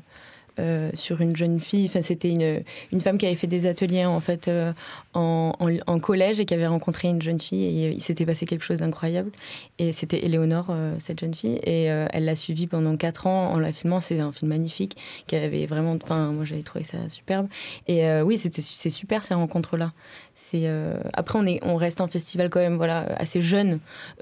[0.94, 1.86] sur une jeune fille.
[1.88, 4.72] Enfin, c'était une, une, femme qui avait fait des ateliers en fait euh,
[5.14, 8.78] en, collège et qui avait rencontré une jeune fille et il s'était passé quelque chose
[8.78, 9.32] d'incroyable.
[9.80, 13.60] Et c'était Éléonore, euh, cette jeune fille, et elle l'a suivie pendant quatre ans en
[13.60, 14.00] la filmant.
[14.00, 15.98] C'est un film magnifique qui avait vraiment.
[16.04, 17.48] Enfin, moi j'avais trouvé ça superbe.
[17.88, 19.94] Et oui, c'était c'est super ces rencontres là.
[20.36, 20.70] C'est
[21.14, 23.80] après on est on reste un festival quand même voilà assez jeune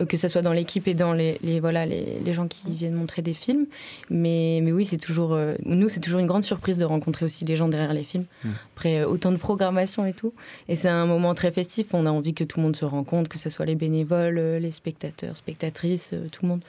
[0.07, 2.93] que ce soit dans l'équipe et dans les, les voilà les, les, gens qui viennent
[2.93, 3.65] montrer des films.
[4.09, 7.55] Mais mais oui c'est toujours nous c'est toujours une grande surprise de rencontrer aussi les
[7.55, 8.25] gens derrière les films.
[8.43, 8.49] Mm.
[8.75, 10.33] Après euh, autant de programmation et tout.
[10.67, 11.87] Et c'est un moment très festif.
[11.93, 14.59] On a envie que tout le monde se rencontre, que ce soit les bénévoles, euh,
[14.59, 16.61] les spectateurs, spectatrices, euh, tout le monde.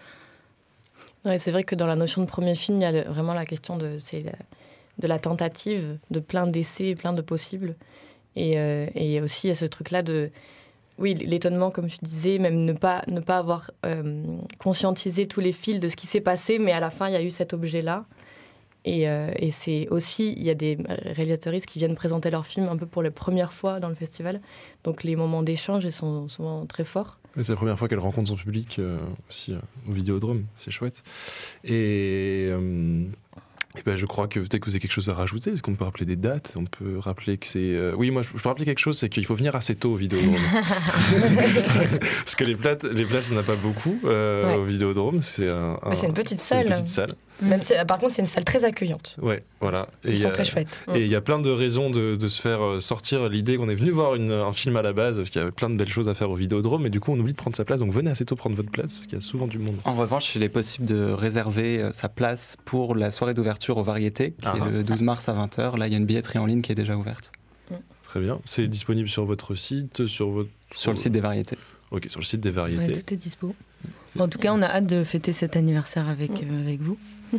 [1.38, 3.76] c'est vrai que dans la notion de premier film, il y a vraiment la question
[3.76, 3.98] de,
[4.98, 7.74] de la tentative, de plein d'essais, plein de possibles.
[8.36, 8.56] Et,
[8.94, 10.30] et aussi, il y a ce truc-là de
[10.98, 14.22] oui, l'étonnement, comme tu disais, même ne pas, ne pas avoir euh,
[14.58, 17.16] conscientisé tous les fils de ce qui s'est passé, mais à la fin, il y
[17.16, 18.06] a eu cet objet-là.
[18.88, 22.68] Et, euh, et c'est aussi, il y a des réalisateuristes qui viennent présenter leurs films
[22.68, 24.40] un peu pour la première fois dans le festival.
[24.85, 27.18] Donc les moments d'échange sont souvent très forts.
[27.35, 28.96] C'est la première fois qu'elle rencontre son public euh,
[29.29, 31.03] aussi euh, au Vidéodrome, c'est chouette.
[31.64, 35.51] Et, et ben, je crois que peut-être que vous avez quelque chose à rajouter.
[35.51, 36.55] Est-ce qu'on peut rappeler des dates?
[36.57, 37.77] On peut rappeler que c'est.
[37.99, 40.35] Oui, moi je peux rappeler quelque chose, c'est qu'il faut venir assez tôt au Vidéodrome.
[42.01, 44.57] Parce que les places, les places, il n'y en a pas beaucoup Ouais.
[44.57, 45.20] au Vidéodrome.
[45.20, 46.75] C'est un, une petite salle.
[47.42, 49.14] Même si- par contre, c'est une salle très accueillante.
[49.20, 49.88] Ouais, voilà.
[50.05, 50.81] Et Ils il y sont a- très chouettes.
[50.94, 53.68] Et il y a plein de raisons de, de se faire euh, sortir l'idée qu'on
[53.68, 55.77] est venu voir une- un film à la base, parce qu'il y avait plein de
[55.77, 57.81] belles choses à faire au Vidéodrome, et du coup on oublie de prendre sa place,
[57.81, 59.77] donc venez assez tôt prendre votre place, parce qu'il y a souvent du monde.
[59.85, 63.85] En revanche, il est possible de réserver euh, sa place pour la soirée d'ouverture aux
[63.85, 64.66] variétés, qui Ah ah.
[64.68, 65.77] est le 12 mars à 20h.
[65.79, 67.33] Là, il y a une billetterie en ligne qui est déjà ouverte
[68.05, 68.38] Très bien.
[68.46, 70.49] C'est disponible sur votre site, sur votre...
[70.75, 71.59] sur le site des variétés.
[71.90, 73.03] Ok, sur le site des Ouais, variétés.
[73.03, 73.55] tout est dispo.
[74.18, 76.96] En tout cas, on a hâte de fêter cet anniversaire avec, euh, avec vous.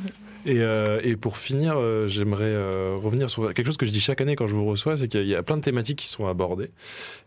[0.48, 4.00] Et, euh, et pour finir, euh, j'aimerais euh, revenir sur quelque chose que je dis
[4.00, 6.26] chaque année quand je vous reçois, c'est qu'il y a plein de thématiques qui sont
[6.26, 6.72] abordées.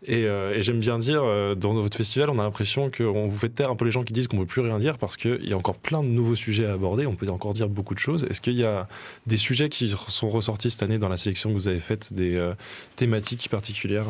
[0.07, 1.23] Et, et j'aime bien dire,
[1.57, 4.15] dans votre festival, on a l'impression qu'on vous fait taire un peu les gens qui
[4.15, 6.35] disent qu'on ne peut plus rien dire parce qu'il y a encore plein de nouveaux
[6.35, 8.25] sujets à aborder, on peut encore dire beaucoup de choses.
[8.31, 8.89] Est-ce qu'il y a
[9.27, 12.53] des sujets qui sont ressortis cette année dans la sélection que vous avez faite, des
[12.97, 14.07] thématiques particulières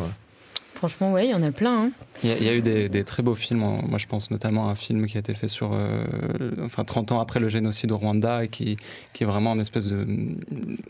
[0.80, 1.84] Franchement, ouais, il y en a plein.
[1.84, 1.90] hein.
[2.24, 3.62] Il y, a, eu des, très beaux films.
[3.62, 6.06] En- Moi, je pense notamment à un film qui a été fait sur, euh,
[6.64, 8.78] enfin, 30 ans après le génocide au Rwanda et qui,
[9.12, 10.06] qui est vraiment une espèce de,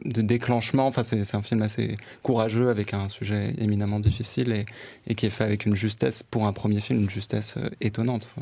[0.04, 0.86] de déclenchement.
[0.86, 4.64] Enfin, c'est un film assez courageux avec un sujet éminemment difficile et,
[5.08, 8.32] et qui est fait avec une justesse pour un premier film, une justesse euh, étonnante.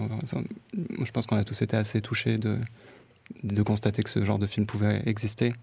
[1.02, 2.58] Je pense qu'on a tous été assez touchés de,
[3.42, 5.54] de constater que ce genre de film pouvait exister.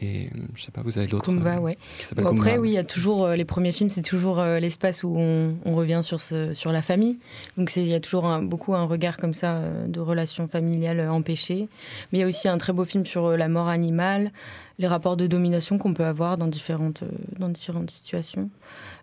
[0.00, 1.78] Et euh, je sais pas, vous avez d'autres Kumba, euh, ouais.
[1.98, 2.62] qui s'appellent Bon, après, Kumba.
[2.62, 5.56] oui, il y a toujours euh, les premiers films, c'est toujours euh, l'espace où on,
[5.64, 7.18] on revient sur, ce, sur la famille.
[7.56, 11.00] Donc il y a toujours un- beaucoup un regard comme ça euh, de relations familiales
[11.08, 11.68] empêchées.
[12.12, 14.30] Mais il y a aussi un très beau film sur euh, la mort animale,
[14.78, 17.08] les rapports de domination qu'on peut avoir dans différentes, euh,
[17.40, 18.50] dans différentes situations.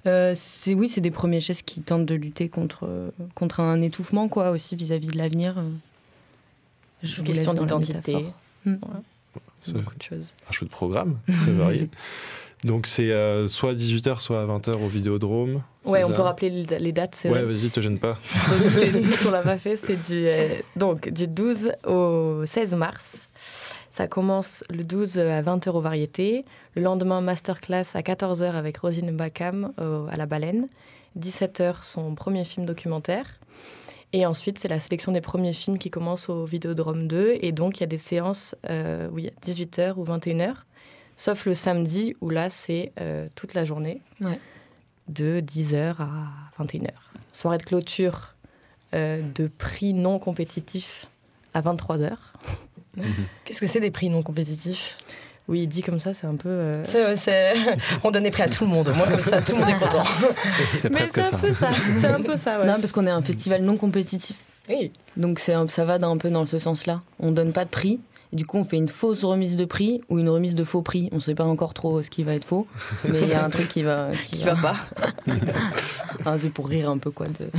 [0.07, 3.81] Euh, c'est oui, c'est des premiers gestes qui tentent de lutter contre, euh, contre un
[3.81, 5.55] étouffement, quoi, aussi vis-à-vis de l'avenir.
[5.57, 5.63] euh.
[7.03, 8.13] Je vous Question d'identité.
[8.13, 8.33] métaphore.
[8.65, 8.75] Mm.
[9.65, 10.33] Ça- Beaucoup de choses.
[10.49, 11.89] un programme, très varié.
[12.63, 15.61] Donc c'est euh, soit 18h, soit à 20h au Vidéodrome.
[15.85, 17.21] Ouais, on ça peut rappeler les dates.
[17.25, 18.17] Ouais, vas-y, te gêne pas.
[18.49, 23.29] Donc, c'est qu'on l'a pas fait, c'est du, euh, donc, du 12 au 16 mars.
[23.91, 26.43] Ça commence le 12 à 20h aux variétés.
[26.75, 30.67] Le lendemain, masterclass à 14h avec Rosine Bacam euh, à la baleine.
[31.19, 33.25] 17h, son premier film documentaire.
[34.15, 37.37] Et ensuite, c'est la sélection des premiers films qui commence au Vidéodrome 2.
[37.41, 40.53] Et donc, il y a des séances, euh, oui, 18h ou 21h.
[41.17, 43.99] Sauf le samedi, où là, c'est euh, toute la journée.
[44.21, 44.39] Ouais.
[45.09, 46.91] De 10h à 21h.
[47.33, 48.35] Soirée de clôture
[48.93, 51.07] euh, de prix non compétitifs
[51.53, 52.15] à 23h.
[53.43, 54.95] Qu'est-ce que c'est des prix non compétitifs?
[55.47, 56.49] Oui, dit comme ça, c'est un peu.
[56.49, 57.53] euh, C'est- c'est-
[58.03, 58.91] On donne des prix à tout le monde.
[58.95, 60.03] Moi, comme ça, tout le monde est content.
[60.75, 61.37] C'est Mais presque c'est un ça.
[61.37, 61.69] peu ça.
[61.99, 62.65] C'est un peu ça, ouais.
[62.65, 64.35] Non, parce qu'on est un festival non compétitif.
[64.69, 64.91] Oui.
[65.17, 67.01] Donc c'est un- ça va un peu dans ce sens-là.
[67.19, 67.99] On donne pas de prix.
[68.33, 70.81] Et du coup, on fait une fausse remise de prix ou une remise de faux
[70.81, 71.09] prix.
[71.11, 72.65] On sait pas encore trop ce qui va être faux,
[73.07, 74.75] mais il y a un truc qui va Qui va pas.
[76.39, 77.27] C'est pour rire un peu quoi.
[77.27, 77.49] De...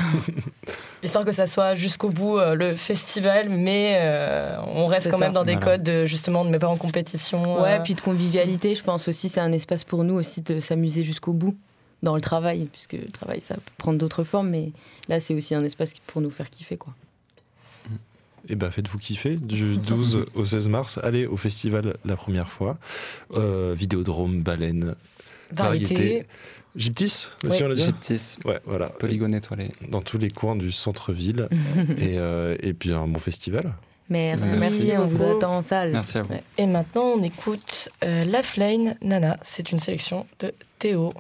[1.03, 5.25] Histoire que ça soit jusqu'au bout euh, le festival, mais euh, on reste quand ça.
[5.25, 5.77] même dans des Voilà.
[5.79, 7.63] codes de, justement de ne pas en compétition.
[7.63, 8.75] Ouais, euh, puis de convivialité.
[8.75, 11.57] Je pense aussi c'est un espace pour nous aussi de s'amuser jusqu'au bout
[12.03, 14.73] dans le travail, puisque le travail ça peut prendre d'autres formes, mais
[15.09, 16.93] là c'est aussi un espace pour nous faire kiffer quoi.
[18.49, 20.99] Et ben faites-vous kiffer du 12 au 16 mars.
[21.03, 22.79] Allez au festival la première fois.
[23.33, 24.95] Euh, Vidéodrome, Baleine,
[25.53, 26.27] variété.
[26.77, 28.89] Gyptis Oui, on l'a dit Gyptis, Ouais, voilà.
[28.89, 29.73] polygone étoilé.
[29.89, 31.49] Dans tous les coins du centre-ville.
[31.99, 33.75] et, euh, et puis un bon festival.
[34.09, 35.91] Merci, Merci on vous attend en salle.
[35.91, 36.33] Merci à vous.
[36.33, 36.43] Ouais.
[36.59, 39.37] Et maintenant, on écoute euh, La Flame Nana.
[39.43, 41.13] C'est une sélection de Théo.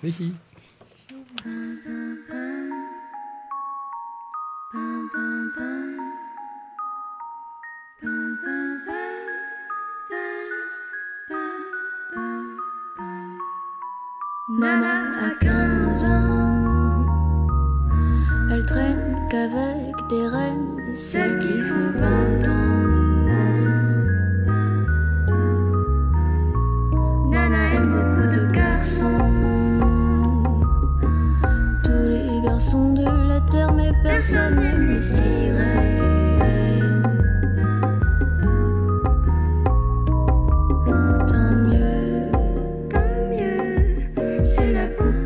[14.58, 14.94] Nana
[15.26, 17.06] a 15 ans.
[18.50, 22.86] Elle traîne qu'avec des reines, celles qui font 20 ans.
[27.30, 29.30] Nana aime beaucoup de garçons.
[31.84, 34.85] Tous les garçons de la terre, mais personne n'aime
[45.00, 45.25] mieux.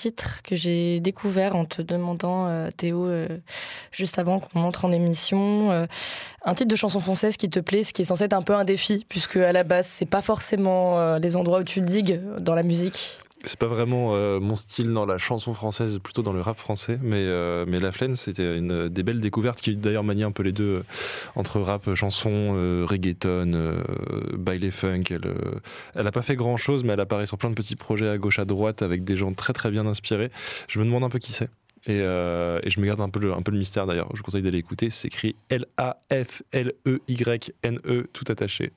[0.00, 3.28] Titre que j'ai découvert en te demandant euh, Théo euh,
[3.92, 5.86] juste avant qu'on entre en émission euh,
[6.42, 8.54] un titre de chanson française qui te plaît ce qui est censé être un peu
[8.54, 12.54] un défi puisque à la base c'est pas forcément les endroits où tu digues dans
[12.54, 16.42] la musique C'est pas vraiment euh, mon style dans la chanson française, plutôt dans le
[16.42, 20.24] rap français, mais, euh, mais La Flène, c'était une des belles découvertes qui d'ailleurs manie
[20.24, 20.82] un peu les deux euh,
[21.36, 22.52] entre rap, chanson,
[22.86, 23.82] reggaeton,
[24.36, 25.04] baile funk.
[25.10, 25.34] Elle,
[25.94, 28.18] elle a pas fait grand chose, mais elle apparaît sur plein de petits projets à
[28.18, 30.30] gauche, à droite, avec des gens très très bien inspirés.
[30.68, 31.48] Je me demande un peu qui c'est.
[31.86, 34.08] Et, et je me garde un peu le, un peu le mystère d'ailleurs.
[34.12, 34.90] Je vous conseille d'aller écouter.
[34.90, 35.96] C'est écrit L-A-F-L-E-Y-N-E,
[38.12, 38.72] tout attaché.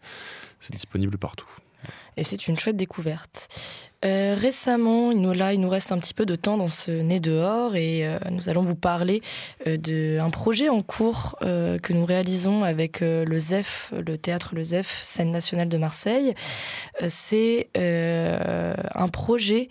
[0.62, 1.50] C'est disponible partout.
[2.18, 3.48] Et c'est une chouette découverte.
[4.04, 6.92] Euh, récemment, il nous, là, il nous reste un petit peu de temps dans ce
[6.92, 9.22] nez dehors et euh, nous allons vous parler
[9.66, 14.64] euh, d'un projet en cours euh, que nous réalisons avec le ZEF, le théâtre Le
[14.64, 16.34] ZEF, scène nationale de Marseille.
[17.08, 19.70] C'est un projet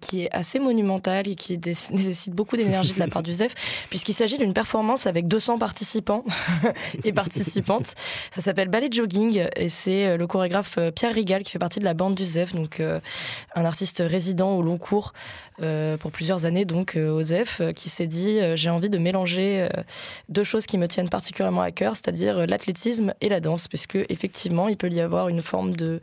[0.00, 1.58] qui est assez monumental et qui
[1.92, 3.54] nécessite beaucoup d'énergie de la part du ZEF,
[3.90, 6.24] puisqu'il s'agit d'une performance avec 200 participants
[7.04, 7.94] et participantes.
[8.30, 11.94] Ça s'appelle Ballet Jogging et c'est le chorégraphe Pierre Rigal qui fait partie de la
[11.94, 13.00] bande du ZEF, donc euh,
[13.54, 15.12] un artiste résident au long cours
[15.60, 19.68] euh, pour plusieurs années, donc euh, au ZEF, qui s'est dit j'ai envie de mélanger
[20.28, 24.68] deux choses qui me tiennent particulièrement à cœur, c'est-à-dire l'athlétisme et la danse, puisque effectivement
[24.68, 26.00] il peut y avoir une forme de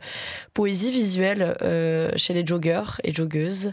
[0.54, 1.56] poésie visuelle
[2.16, 3.72] chez les joggeurs et joggeuses.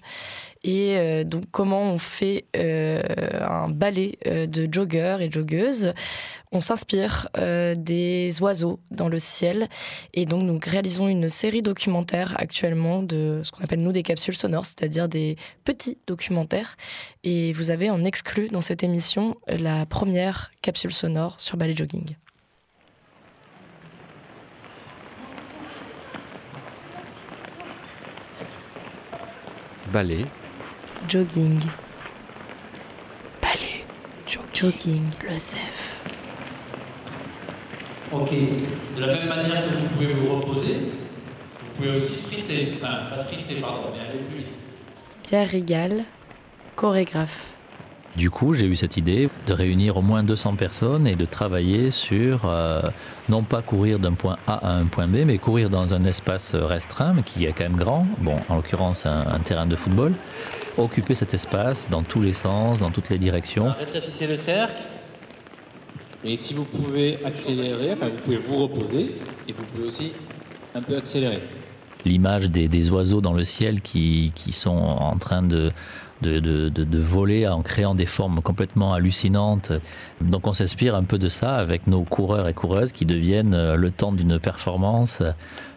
[0.63, 3.01] Et euh, donc, comment on fait euh,
[3.41, 5.93] un ballet euh, de joggeurs et joggeuses
[6.53, 7.27] On s'inspire
[7.75, 9.67] des oiseaux dans le ciel.
[10.13, 14.37] Et donc, nous réalisons une série documentaire actuellement de ce qu'on appelle, nous, des capsules
[14.37, 15.35] sonores, c'est-à-dire des
[15.65, 16.77] petits documentaires.
[17.23, 22.15] Et vous avez en exclu dans cette émission la première capsule sonore sur ballet jogging.
[29.91, 30.25] Ballet,
[31.07, 31.59] Jogging.
[33.41, 33.83] Ballet.
[34.53, 35.03] Jogging.
[35.23, 36.01] Le ZEF.
[38.11, 38.29] Ok.
[38.95, 40.75] De la même manière que vous pouvez vous reposer,
[41.59, 42.73] vous pouvez aussi sprinter.
[42.77, 44.57] Enfin, pas sprinter, pardon, mais aller plus vite.
[45.23, 46.03] Pierre Rigal,
[46.75, 47.49] chorégraphe.
[48.15, 51.89] Du coup, j'ai eu cette idée de réunir au moins 200 personnes et de travailler
[51.89, 52.81] sur, euh,
[53.27, 56.53] non pas courir d'un point A à un point B, mais courir dans un espace
[56.53, 60.13] restreint, mais qui est quand même grand, bon, en l'occurrence un, un terrain de football,
[60.77, 63.73] occuper cet espace dans tous les sens, dans toutes les directions.
[63.77, 64.81] Rétrécissez le cercle.
[66.23, 69.15] Et si vous pouvez accélérer, enfin, vous pouvez vous reposer
[69.47, 70.13] et vous pouvez aussi
[70.73, 71.41] un peu accélérer.
[72.05, 75.71] L'image des, des oiseaux dans le ciel qui, qui sont en train de,
[76.21, 79.71] de, de, de, de voler en créant des formes complètement hallucinantes.
[80.21, 83.75] Donc on s'inspire un peu de ça avec nos coureurs et coureuses qui deviennent, euh,
[83.75, 85.21] le temps d'une performance,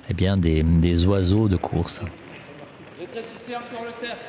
[0.09, 2.01] eh bien, des, des oiseaux de course.
[2.99, 4.23] Rétrécissez encore le cercle.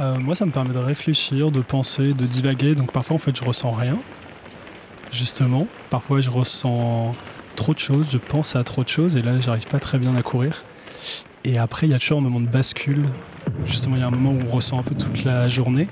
[0.00, 2.74] Euh, moi, ça me permet de réfléchir, de penser, de divaguer.
[2.74, 3.98] Donc parfois, en fait, je ressens rien,
[5.12, 5.66] justement.
[5.90, 7.14] Parfois, je ressens
[7.54, 10.16] trop de choses, je pense à trop de choses, et là, j'arrive pas très bien
[10.16, 10.64] à courir.
[11.44, 13.04] Et après, il y a toujours un moment de bascule.
[13.66, 15.88] Justement, il y a un moment où on ressent un peu toute la journée,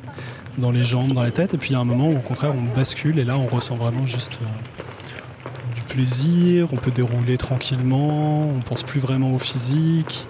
[0.57, 2.21] dans les jambes, dans la tête, et puis il y a un moment où, au
[2.21, 7.37] contraire, on bascule, et là, on ressent vraiment juste euh, du plaisir, on peut dérouler
[7.37, 10.27] tranquillement, on pense plus vraiment au physique.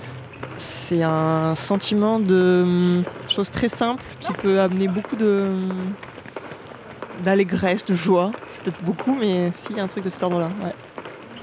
[0.57, 5.95] C'est un sentiment de hum, choses très simples qui peut amener beaucoup de hum,
[7.23, 8.33] d'allégresse, de joie.
[8.47, 10.51] C'est peut-être beaucoup, mais si, il y a un truc de cet ordre-là.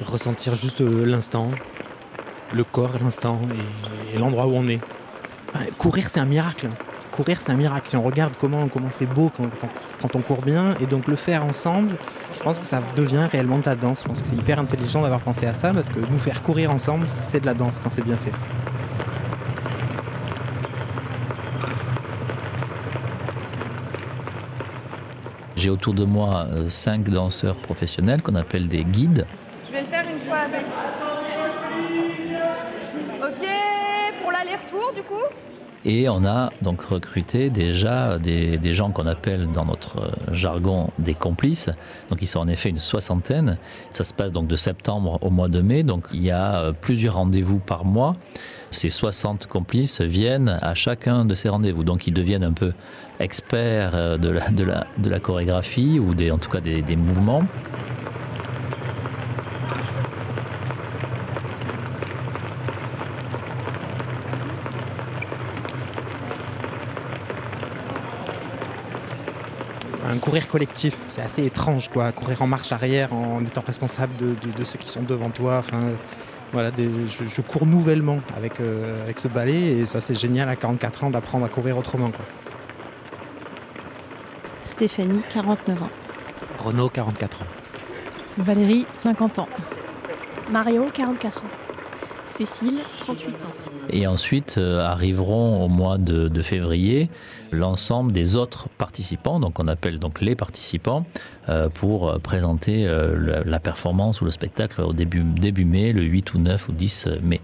[0.06, 1.52] Ressentir juste euh, l'instant,
[2.54, 3.40] le corps, l'instant
[4.14, 4.82] et, l'endroit où on est.
[5.54, 6.70] Bah, courir, c'est un miracle.
[7.12, 7.88] Courir, c'est un miracle.
[7.88, 9.32] Si on regarde comment c'est beau
[10.02, 11.96] quand on court bien, et donc le faire ensemble,
[12.34, 14.02] je pense que ça devient réellement de la danse.
[14.04, 16.72] Je pense que c'est hyper intelligent d'avoir pensé à ça, parce que nous faire courir
[16.72, 18.34] ensemble, c'est de la danse quand c'est bien fait.
[25.66, 29.26] J'ai autour de moi euh, cinq danseurs professionnels qu'on appelle des guides.
[29.66, 30.62] Je vais le faire une fois avec.
[33.20, 33.48] Ok,
[34.22, 35.26] pour l'aller-retour du coup?
[35.84, 40.92] Et on a donc recruté déjà des, des gens qu'on appelle dans notre euh, jargon
[41.00, 41.72] des complices.
[42.10, 43.58] Donc ils sont en effet une soixantaine.
[43.92, 45.82] Ça se passe donc de septembre au mois de mai.
[45.82, 48.16] Donc il y a euh, plusieurs rendez-vous par mois.
[48.76, 51.86] Ces 60 complices viennent à chacun de ces rendez-vous.
[51.86, 52.74] Donc ils deviennent un peu
[53.22, 56.82] experts euh, de la, de la, de la chorégraphie ou des, en tout cas des,
[56.82, 57.44] des mouvements.
[70.08, 70.96] un courir collectif.
[71.10, 72.12] C'est assez étrange, quoi.
[72.12, 75.64] Courir en marche arrière en étant responsable de, de- ceux qui sont devant toi.
[76.54, 80.48] Voilà, des- je, je cours nouvellement avec, euh, avec ce ballet et ça, c'est génial
[80.50, 82.26] à 44 ans d'apprendre à courir autrement, quoi.
[84.64, 85.90] Stéphanie, 49 ans.
[86.60, 87.46] Renaud, 44 ans.
[88.38, 89.48] Valérie, 50 ans.
[90.50, 91.48] Mario, 44 ans.
[92.26, 93.48] Cécile, 38 ans.
[93.90, 97.10] Et ensuite euh, arriveront au mois de, février
[97.52, 101.06] l'ensemble des autres participants, donc on appelle donc les participants,
[101.50, 102.88] euh, pour euh, présenter
[103.46, 107.08] la, performance ou le spectacle au début, début mai, le 8 ou 9 ou 10
[107.22, 107.42] mai.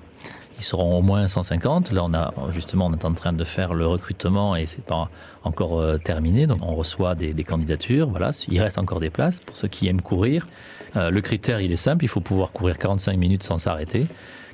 [0.58, 1.92] Ils seront au moins 150.
[1.92, 5.10] Là, on a justement, on est en train de faire le recrutement et c'est pas
[5.44, 6.46] encore terminé.
[6.46, 8.10] Donc, on reçoit des, candidatures.
[8.10, 10.48] Voilà, il reste encore des places pour ceux qui aiment courir.
[10.94, 12.06] Le critère, il est simple.
[12.06, 14.06] Il faut pouvoir courir 45 minutes sans s'arrêter.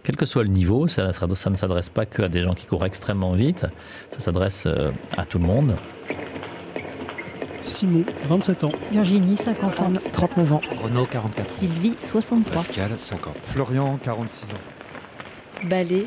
[0.08, 2.54] Quel que soit le niveau, ça, ça- ça ne s'adresse pas que à des gens
[2.54, 3.66] qui courent extrêmement vite.
[4.12, 5.76] Ça s'adresse euh, à tout le monde.
[7.62, 8.70] Simon, 27 ans.
[8.90, 9.92] Virginie, 50 ans.
[10.14, 10.62] 39 ans.
[10.82, 11.50] Renaud, 44.
[11.50, 12.56] Sylvie, 63.
[12.56, 13.36] Pascal, 50.
[13.48, 15.66] Florian, 46 ans.
[15.66, 16.06] Ballet,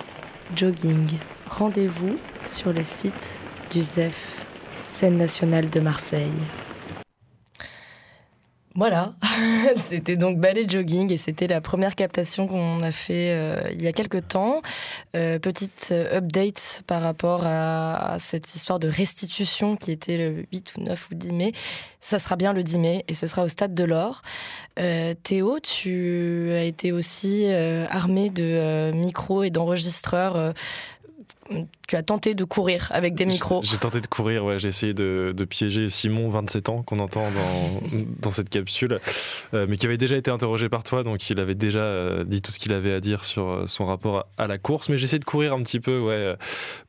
[0.56, 1.06] jogging.
[1.50, 3.38] Rendez-vous sur le site
[3.70, 4.46] du ZEF,
[4.86, 6.32] scène nationale de Marseille.
[8.76, 9.14] Voilà,
[9.76, 13.88] c'était donc ballet jogging et c'était la première captation qu'on a fait euh, il y
[13.88, 14.62] a quelques temps.
[15.16, 20.76] Euh, petite euh, update par rapport à, cette histoire de restitution qui était le 8
[20.76, 21.52] ou 9 ou 10 mai.
[22.00, 24.22] Ça sera bien le 10 mai et ce sera au Stade de l'Or.
[25.24, 30.54] Théo, tu as été aussi armé de micros et d'enregistreurs.
[31.90, 33.62] Tu as tenté de courir avec des micros.
[33.64, 37.24] J'ai tenté de courir, ouais, j'ai essayé de, de piéger Simon, 27 ans, qu'on entend
[37.32, 39.00] dans, dans cette capsule,
[39.54, 42.42] euh, mais qui avait déjà été interrogé par toi, donc il avait déjà euh, dit
[42.42, 44.88] tout ce qu'il avait à dire sur euh, son rapport à, à la course.
[44.88, 46.36] Mais j'ai essayé de courir un petit peu, ouais,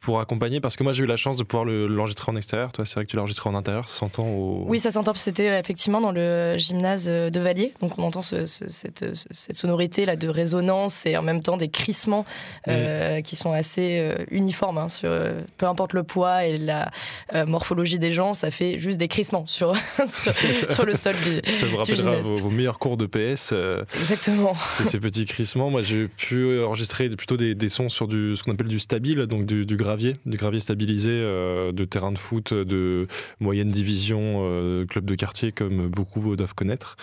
[0.01, 2.71] pour accompagner, parce que moi j'ai eu la chance de pouvoir le- l'enregistrer en extérieur.
[2.71, 4.65] Toi, c'est vrai que tu l'as enregistré en intérieur, ça s'entend au.
[4.67, 5.15] Oui, ça s'entend.
[5.15, 7.73] C'était effectivement dans le gymnase de Valier.
[7.81, 11.41] Donc on entend ce- ce- cette, ce- cette sonorité là de résonance et en même
[11.41, 12.23] temps des crissements
[12.67, 14.77] euh, qui sont assez uniformes.
[14.77, 16.91] hein, sur, euh, peu importe le poids et la
[17.33, 19.73] euh, morphologie des gens, ça fait juste des crissements sur,
[20.07, 20.33] sur,
[20.69, 23.51] sur le sol du, Ça vous rappellera vos, vos meilleurs cours de PS.
[23.53, 24.55] euh, Exactement.
[24.67, 25.69] C'est ces petits crissements.
[25.69, 29.25] Moi, j'ai pu enregistrer plutôt des, des sons sur du, ce qu'on appelle du stabile,
[29.27, 33.07] donc du, du gravier, du gravier stabilisé euh, de terrain de foot de
[33.39, 36.95] moyenne division, club de quartier, comme beaucoup doivent connaître.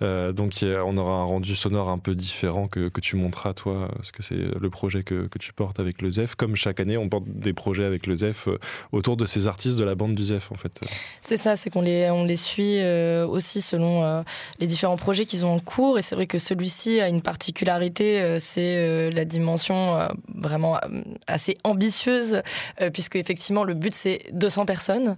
[0.00, 4.10] Donc, on aura un rendu sonore un peu différent que, que tu montreras, toi, parce
[4.12, 6.34] que c'est le projet que, que tu portes avec le ZEF.
[6.34, 8.58] Comme chaque année, on porte des projets avec le ZEF euh,
[8.92, 10.80] autour de ces artistes de la bande du ZEF en fait.
[11.20, 14.22] C'est ça, c'est qu'on les, on les suit euh, aussi selon euh,
[14.60, 15.98] les différents projets qu'ils ont en cours.
[15.98, 20.78] Et c'est vrai que celui-ci a une particularité, c'est la dimension vraiment
[21.26, 22.42] assez ambitieuse,
[22.92, 25.16] puisque effectivement le but c'est 200 personnes.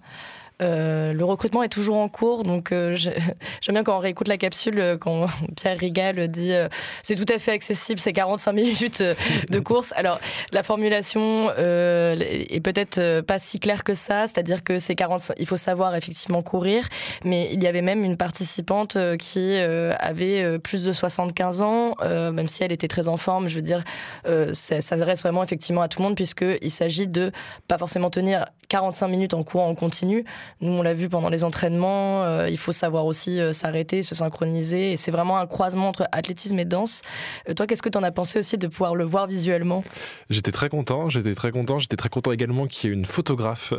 [0.62, 3.16] Euh, le recrutement est toujours en cours, donc euh, j'ai-
[3.60, 5.26] j'aime bien quand on réécoute la capsule, euh, quand
[5.56, 6.68] Pierre Rigal dit euh,
[7.02, 9.14] c'est tout à fait accessible, c'est 45 minutes euh,
[9.50, 9.92] de course.
[9.96, 10.18] Alors
[10.52, 15.46] la formulation euh, est peut-être pas si claire que ça, c'est-à-dire que c'est 45, il
[15.46, 16.88] faut savoir effectivement courir,
[17.24, 22.48] mais il y avait même une participante qui avait plus de 75 ans, euh, même
[22.48, 23.82] si elle était très en forme, je veux dire,
[24.26, 27.32] euh, ça ça s'adresse vraiment effectivement à tout le monde puisqu'il s'agit de
[27.66, 30.24] pas forcément tenir 45 minutes en courant en continu.
[30.60, 34.14] Nous, on l'a vu pendant les entraînements, euh, il faut savoir aussi euh, s'arrêter, se
[34.14, 37.02] synchroniser, et c'est vraiment un croisement entre athlétisme et danse.
[37.48, 39.84] Euh, toi, qu'est-ce que tu en as pensé aussi de pouvoir le voir visuellement?
[40.30, 43.72] J'étais très content, j'étais très content, j'étais très content également qu'il y ait une photographe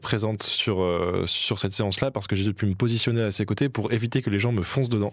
[0.00, 0.84] présente sur,
[1.26, 4.30] sur cette séance-là parce que j'ai pu me positionner à ses côtés pour éviter que
[4.30, 5.12] les gens me foncent dedans.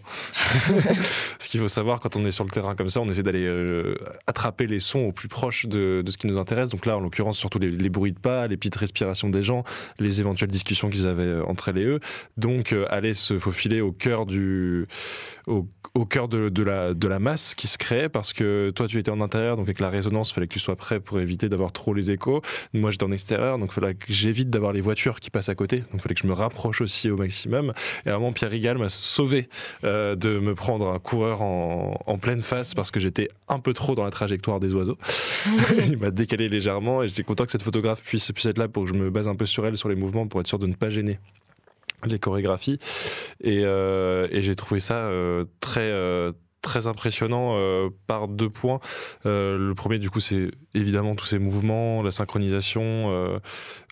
[1.39, 3.49] ce qu'il faut savoir quand on est sur le terrain comme ça, on essaie d'aller
[4.27, 6.69] attraper les sons au plus proche de, de ce qui nous intéresse.
[6.69, 9.63] Donc là, en l'occurrence, surtout les, les bruits de pas, les petites respirations des gens,
[9.99, 11.99] les éventuelles discussions qu'ils avaient euh, entre elles et eux.
[12.37, 14.87] Donc euh, aller se faufiler au cœur du
[15.47, 18.87] au, au cœur de, de la, de la masse qui se crée parce que toi
[18.87, 21.19] tu étais en intérieur donc avec la résonance il fallait que tu sois prêt pour
[21.19, 22.41] éviter d'avoir trop les échos.
[22.73, 25.55] Moi j'étais en extérieur donc il fallait que j'évite d'avoir les voitures qui passent à
[25.55, 25.77] côté.
[25.79, 27.73] Donc il fallait que je me rapproche aussi au maximum.
[28.05, 29.49] Et vraiment Pierre Rigal m'a sauvé
[29.83, 33.73] euh, de me prendre un coureur en, en pleine face parce que j'étais un peu
[33.73, 34.97] trop dans la trajectoire des oiseaux.
[35.87, 38.85] Il m'a décalé légèrement et j'étais content que cette photographe puisse, puisse être là pour
[38.85, 40.67] que je me base un peu sur elle sur les mouvements pour être sûr de
[40.67, 41.19] ne pas gêner
[42.05, 42.79] les chorégraphies
[43.43, 46.31] et, euh, j'ai trouvé ça euh, très euh,
[46.61, 47.57] très impressionnant
[48.05, 48.79] par deux points.
[49.25, 52.81] Le premier, du coup, c'est évidemment tous ces mouvements, la synchronisation.
[53.11, 53.39] euh,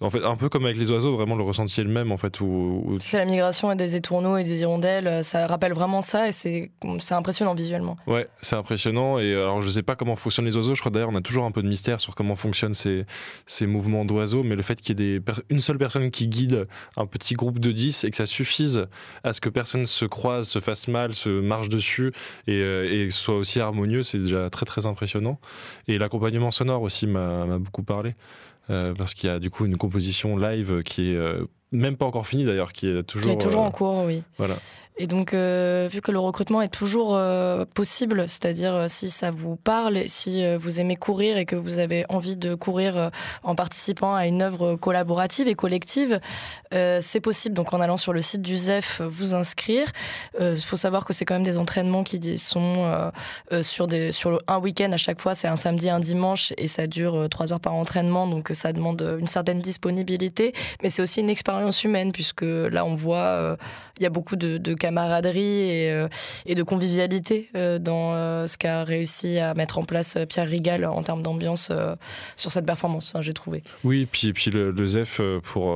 [0.02, 2.18] en fait, un peu comme avec les oiseaux, vraiment le ressenti est le même, en
[2.18, 2.40] fait.
[2.42, 2.46] Où,
[2.86, 6.32] où- C'est la migration des étourneaux et des hirondelles, euh, ça rappelle vraiment ça et
[6.32, 7.98] c'est c'est impressionnant visuellement.
[8.08, 9.20] Ouais, c'est impressionnant.
[9.20, 10.76] Et alors, je sais pas comment fonctionnent les oiseaux.
[10.76, 13.06] Je crois d'ailleurs, on a toujours un peu de mystère sur comment fonctionnent ces,
[13.46, 14.44] ces mouvements d'oiseaux.
[14.44, 16.68] Mais le fait qu'il y ait des une seule personne qui guide
[16.98, 18.88] un petit groupe de 10 et que ça suffise
[19.24, 22.12] à ce que personne se croise, se fasse mal, se marche dessus
[22.48, 25.40] et, euh, et soit aussi harmonieux, c'est déjà très très impressionnant.
[25.88, 28.16] Et l'accompagnement sonore aussi m'a m'a beaucoup parlé.
[28.70, 32.06] euh, parce qu'il y a du coup une composition live qui est euh, même pas
[32.06, 34.24] encore finie d'ailleurs, qui est toujours, Qui est toujours euh, en cours, oui.
[34.38, 34.56] Voilà.
[35.02, 39.32] Et donc, euh, vu que le recrutement est toujours euh, possible, c'est-à-dire euh, si ça
[39.32, 43.10] vous parle, si vous aimez courir et que vous avez envie de courir
[43.44, 46.20] en participant à une œuvre collaborative et collective,
[46.72, 47.56] c'est possible.
[47.56, 49.88] Donc, en allant sur le site du ZEF, vous inscrire.
[50.40, 53.12] Il faut savoir que c'est quand même des entraînements qui sont
[53.62, 53.88] sur,
[54.48, 55.36] un week-end à chaque fois.
[55.36, 58.28] C'est un samedi, un dimanche et ça dure trois heures par entraînement.
[58.28, 60.54] Donc, ça demande une certaine disponibilité.
[60.84, 63.58] Mais c'est aussi une expérience humaine puisque là, on voit,
[63.98, 66.08] il y a beaucoup de, de camaraderie et, euh,
[66.48, 70.86] et de convivialité euh, dans euh, ce qu'a réussi à mettre en place Pierre Rigal
[70.86, 71.72] en termes d'ambiance
[72.36, 73.64] sur cette performance, hein, j'ai trouvé.
[73.84, 75.76] Oui, puis, puis le, ZEF, pour,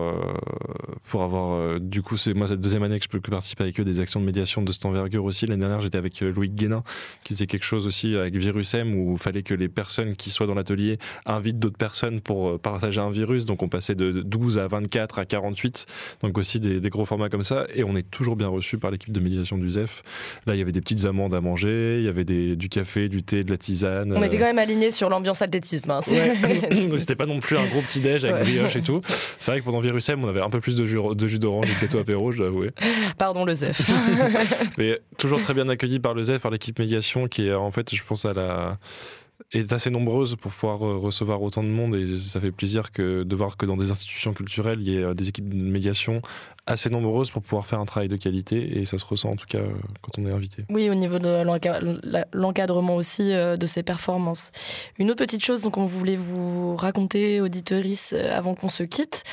[1.05, 1.79] pour avoir.
[1.79, 4.19] du coup, c'est moi, cette deuxième année que je peux participer avec eux des actions
[4.19, 5.45] de médiation de cette envergure aussi.
[5.45, 6.83] L'année dernière, j'étais avec Louis Guénin,
[7.23, 10.29] qui faisait quelque chose aussi avec Virus M, où il fallait que les personnes qui
[10.29, 13.45] soient dans l'atelier invitent d'autres personnes pour partager un virus.
[13.45, 15.85] Donc, on passait de 12 à 24 à 48.
[16.21, 17.65] Donc, aussi des, des gros formats comme ça.
[17.73, 20.03] Et on est toujours bien reçu par l'équipe de médiation du ZEF.
[20.45, 23.09] Là, il y avait des petites amandes à manger, il y avait des, du café,
[23.09, 24.13] du thé, de la tisane.
[24.15, 25.91] On était euh, quand même alignés sur l'ambiance athlétisme.
[25.91, 26.97] hein, Ouais.
[26.97, 28.43] C'était pas non plus un gros petit déj avec Ouais.
[28.43, 29.01] brioche et tout.
[29.39, 31.39] C'est vrai que pendant Virus M, on avait un peu plus de jus, de jus
[31.39, 32.71] d'orange et de gâteau apéro, je dois avouer.
[33.17, 33.81] Pardon le ZEF.
[34.77, 37.93] Mais toujours très bien accueilli par le ZEF, par l'équipe médiation qui est en fait,
[37.95, 38.77] je pense à la
[39.51, 43.23] est assez nombreuse pour pouvoir euh, recevoir autant de monde et ça fait plaisir que
[43.23, 46.21] de voir que dans des institutions culturelles il y ait euh, des équipes de médiation
[46.65, 49.45] assez nombreuses pour pouvoir faire un travail de qualité et ça se ressent en tout
[49.47, 50.65] cas euh, quand on est invité.
[50.69, 51.43] Oui, au niveau de
[52.33, 54.51] l'encadrement aussi de ces performances.
[54.97, 59.23] Une autre petite chose donc on voulait vous raconter, auditeuris, euh, avant qu'on se quitte,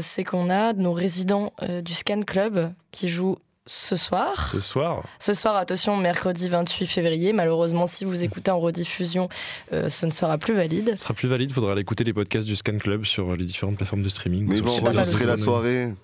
[0.00, 1.52] c'est qu'on a nos résidents
[1.84, 4.48] du Scan Club qui jouent ce soir.
[4.50, 7.32] Ce soir, Ce soir, attention, mercredi 28 février.
[7.32, 9.28] Malheureusement, si vous écoutez en rediffusion,
[9.72, 10.90] euh, ce ne sera plus valide.
[10.96, 13.44] ce sera plus valide, il faudra aller écouter les podcasts du Scan Club sur les
[13.44, 14.46] différentes plateformes de streaming.
[14.46, 15.94] Mais site de enregistrer la soirée.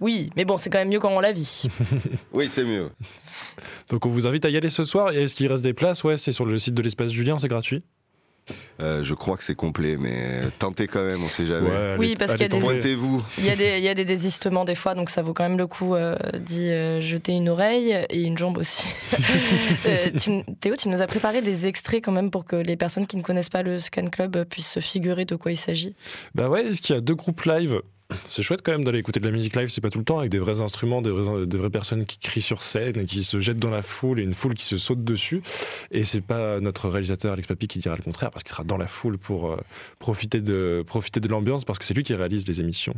[0.00, 1.64] Oui, mais bon, c'est quand même mieux quand on la vit.
[2.32, 2.90] Oui, c'est mieux.
[3.90, 5.12] Donc on vous invite à y aller ce soir.
[5.12, 6.02] Et est-ce qu'il reste des places?
[6.04, 7.82] Ouais, c'est sur le site de l'espace Julien, c'est gratuit.
[8.80, 11.68] Euh, je crois que c'est complet, mais tentez quand même, on sait jamais.
[11.70, 12.44] Ouais, Oui, parce qu'il y
[13.44, 15.56] y, a des, il y a des désistements des fois, donc ça vaut quand même
[15.58, 18.84] le coup euh, d'y euh, jeter une oreille et une jambe aussi.
[19.86, 23.06] Euh, tu- Théo, tu nous as préparé des extraits quand même pour que les personnes
[23.06, 25.94] qui ne connaissent pas le Scan Club euh, puissent se figurer de quoi il s'agit.
[26.34, 27.80] Bah ouais, parce qu'il y a deux groupes live?
[28.26, 30.18] C'est chouette quand même d'aller écouter de la musique live, c'est pas tout le temps,
[30.18, 33.24] avec des vrais instruments, des, vrais- des vraies personnes qui crient sur scène et qui
[33.24, 35.42] se jettent dans la foule et une foule qui se saute dessus.
[35.90, 38.76] Et c'est pas notre réalisateur Alex Papi qui dira le contraire, parce qu'il sera dans
[38.76, 39.56] la foule pour euh,
[39.98, 42.94] profiter de, profiter de l'ambiance, parce que c'est lui qui réalise les émissions.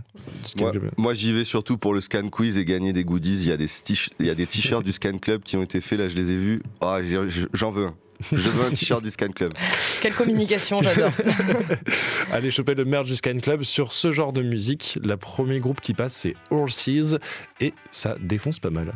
[0.57, 3.43] Moi, moi, j'y vais surtout pour le scan quiz et gagner des goodies.
[3.43, 6.31] Il y a des t-shirts du scan club qui ont été faits, là je les
[6.31, 6.63] ai vus.
[6.81, 6.99] Ah,
[7.53, 7.95] j'en veux un.
[8.33, 9.53] Je veux un t-shirt du scan club.
[10.01, 11.13] Quelle communication, j'adore.
[12.33, 14.99] Allez choper le merch du Scan Club sur ce genre de musique.
[15.03, 17.17] Le premier groupe qui passe, c'est Horses,
[17.61, 18.93] et ça défonce pas mal.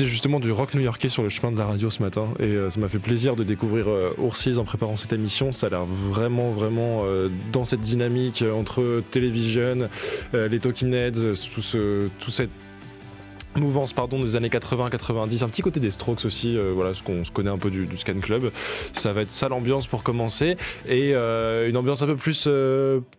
[0.00, 2.26] J'écoutais justement du rock new-yorkais sur le chemin de la radio ce matin.
[2.38, 4.14] Et euh, ça m'a fait plaisir de découvrir euh,
[4.56, 5.52] en préparant cette émission.
[5.52, 9.88] Ça a l'air vraiment, vraiment euh, dans cette dynamique euh, entre Television,
[10.32, 12.48] les Talking Heads, tout ce, tout cette
[13.56, 17.32] mouvance pardon des années 80-90 un petit côté des Strokes aussi voilà ce qu'on se
[17.32, 18.50] connaît un peu du, Scan Club.
[18.94, 20.56] Ça va être ça l'ambiance pour commencer.
[20.88, 22.48] Et une ambiance un peu plus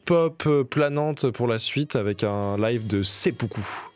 [0.05, 3.90] pop planante pour la suite avec un live de Seppuku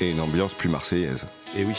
[0.00, 1.26] Et une ambiance plus marseillaise.
[1.56, 1.74] et oui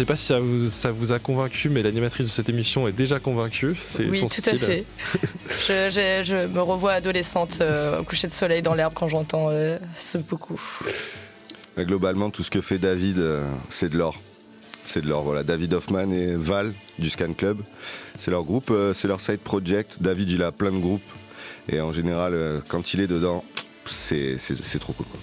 [0.00, 2.92] sais pas si ça vous, ça vous a convaincu, mais l'animatrice de cette émission est
[2.92, 3.74] déjà convaincue.
[3.78, 4.54] C'est Oui, son tout style.
[4.54, 4.84] à fait.
[5.68, 9.48] je, je- je me revois adolescente euh, au coucher de soleil dans l'herbe quand j'entends
[9.50, 10.60] euh, ce beaucoup.
[11.78, 14.20] Globalement, tout ce que fait David, euh, c'est de l'or.
[14.84, 15.42] C'est de l'or, voilà.
[15.44, 17.58] David Hoffman et Val du Scan Club,
[18.18, 19.98] c'est leur groupe, euh, c'est leur side project.
[20.00, 21.02] David, il a plein de groupes.
[21.68, 23.44] Et en général, euh, quand il est dedans,
[23.86, 24.36] c'est
[24.80, 25.06] trop cool.
[25.06, 25.20] quoi.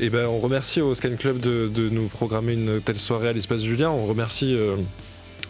[0.00, 3.62] Et ben on remercie au Scan Club de, nous programmer une telle soirée à l'espace
[3.62, 3.90] Julien.
[3.90, 4.74] On remercie, euh,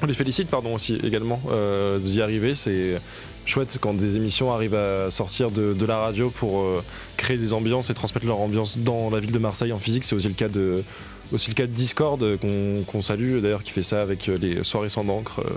[0.06, 2.54] les félicite pardon aussi également euh, d'y arriver.
[2.54, 3.00] C'est
[3.46, 6.82] chouette quand des émissions arrivent à sortir de, de la radio pour euh,
[7.16, 10.04] créer des ambiances et transmettre leur ambiance dans la ville de Marseille en physique.
[10.04, 10.84] C'est aussi le cas de
[11.32, 14.38] aussi le cas de Discord euh, qu'on qu'on salue d'ailleurs qui fait ça avec euh,
[14.38, 15.40] les soirées sans d'encre.
[15.40, 15.50] Euh,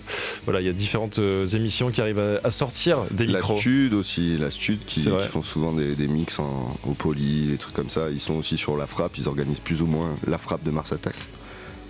[0.45, 3.57] voilà, il y a différentes euh, émissions qui arrivent à, à sortir des La micros.
[3.57, 7.75] Stud aussi, la Stud qui, font souvent des, des mix en, au poly, des trucs
[7.75, 8.09] comme ça.
[8.11, 10.91] Ils sont aussi sur la frappe, ils organisent plus ou moins la frappe de Mars
[10.91, 11.15] Attack.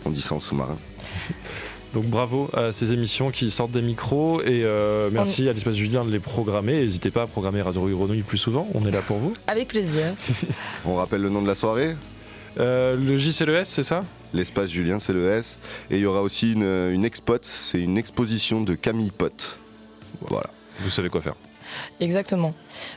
[0.06, 0.78] On dit ça en sous-marin.
[1.94, 6.04] Donc bravo à ces émissions qui sortent des micros et euh, merci à l'espace Julien
[6.04, 6.74] de les programmer.
[6.74, 9.36] N'hésitez pas à programmer Radio Grenouille plus souvent, on est là pour vous.
[9.48, 10.14] Avec plaisir.
[10.86, 11.96] On rappelle le nom de la soirée?
[12.60, 14.01] Euh, Le J c'est le S, c'est ça?
[14.34, 15.60] L'espace Julien, c'est le S.
[15.91, 19.58] Et il y aura aussi une, une expot, c'est une exposition de Camille Pot.
[20.22, 20.47] Voilà.
[20.80, 21.36] Vous savez quoi faire.
[21.99, 22.53] Exactement.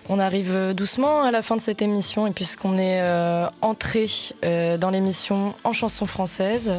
[0.08, 4.06] On arrive doucement à la fin de cette émission et puisqu'on est euh, entré
[4.44, 6.70] euh, dans l'émission en chanson française,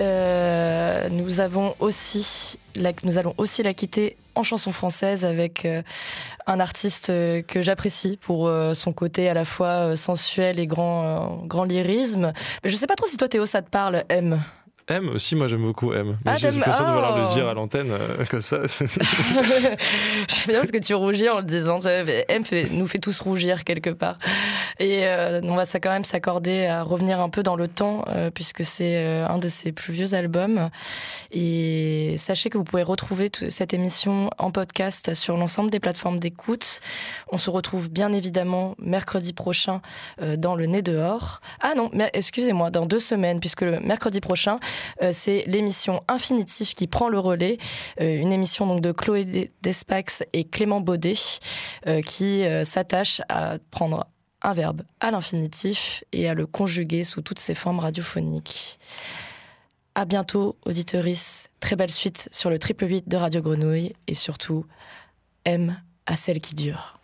[0.00, 5.82] euh, nous avons aussi la- nous allons aussi la quitter en chanson française avec euh,
[6.46, 11.42] un artiste euh, que j'apprécie pour euh, son côté à la fois sensuel et grand,
[11.46, 12.32] grand lyrisme.
[12.64, 14.40] Je sais pas trop si toi Théo ça te parle, M.
[14.88, 16.16] M aussi, moi j'aime beaucoup M.
[16.24, 18.58] Mais Ah, j'ai t'aimes- l'impression de vouloir le dire à l'antenne euh, comme ça.
[18.78, 19.76] J'aime
[20.48, 21.78] bien parce que tu rougis en le disant.
[21.86, 24.18] M fait- nous fait tous rougir quelque part.
[24.78, 28.04] Et euh, on va ça quand même s'accorder à revenir un peu dans le temps
[28.08, 30.70] euh, puisque c'est un de ses plus vieux albums.
[31.30, 36.80] Et sachez que vous pouvez retrouver cette émission en podcast sur l'ensemble des plateformes d'écoute.
[37.30, 39.80] On se retrouve bien évidemment mercredi prochain
[40.36, 41.40] dans le nez dehors.
[41.60, 44.56] Ah non, mais excusez-moi, dans deux semaines puisque le mercredi prochain
[45.12, 47.58] c'est l'émission Infinitif qui prend le relais,
[48.00, 51.12] euh, une émission donc de Chloé Des- Despax et Clément Baudet
[51.86, 54.06] euh, qui euh, s'attache à prendre
[54.42, 58.78] un verbe à l'infinitif et à le conjuguer sous toutes ses formes radiophoniques.
[59.94, 61.50] À bientôt, auditeurice.
[61.60, 64.64] Très belle suite sur le triple 8 de Radio Grenouille et surtout,
[65.44, 66.94] aime à celle qui dure.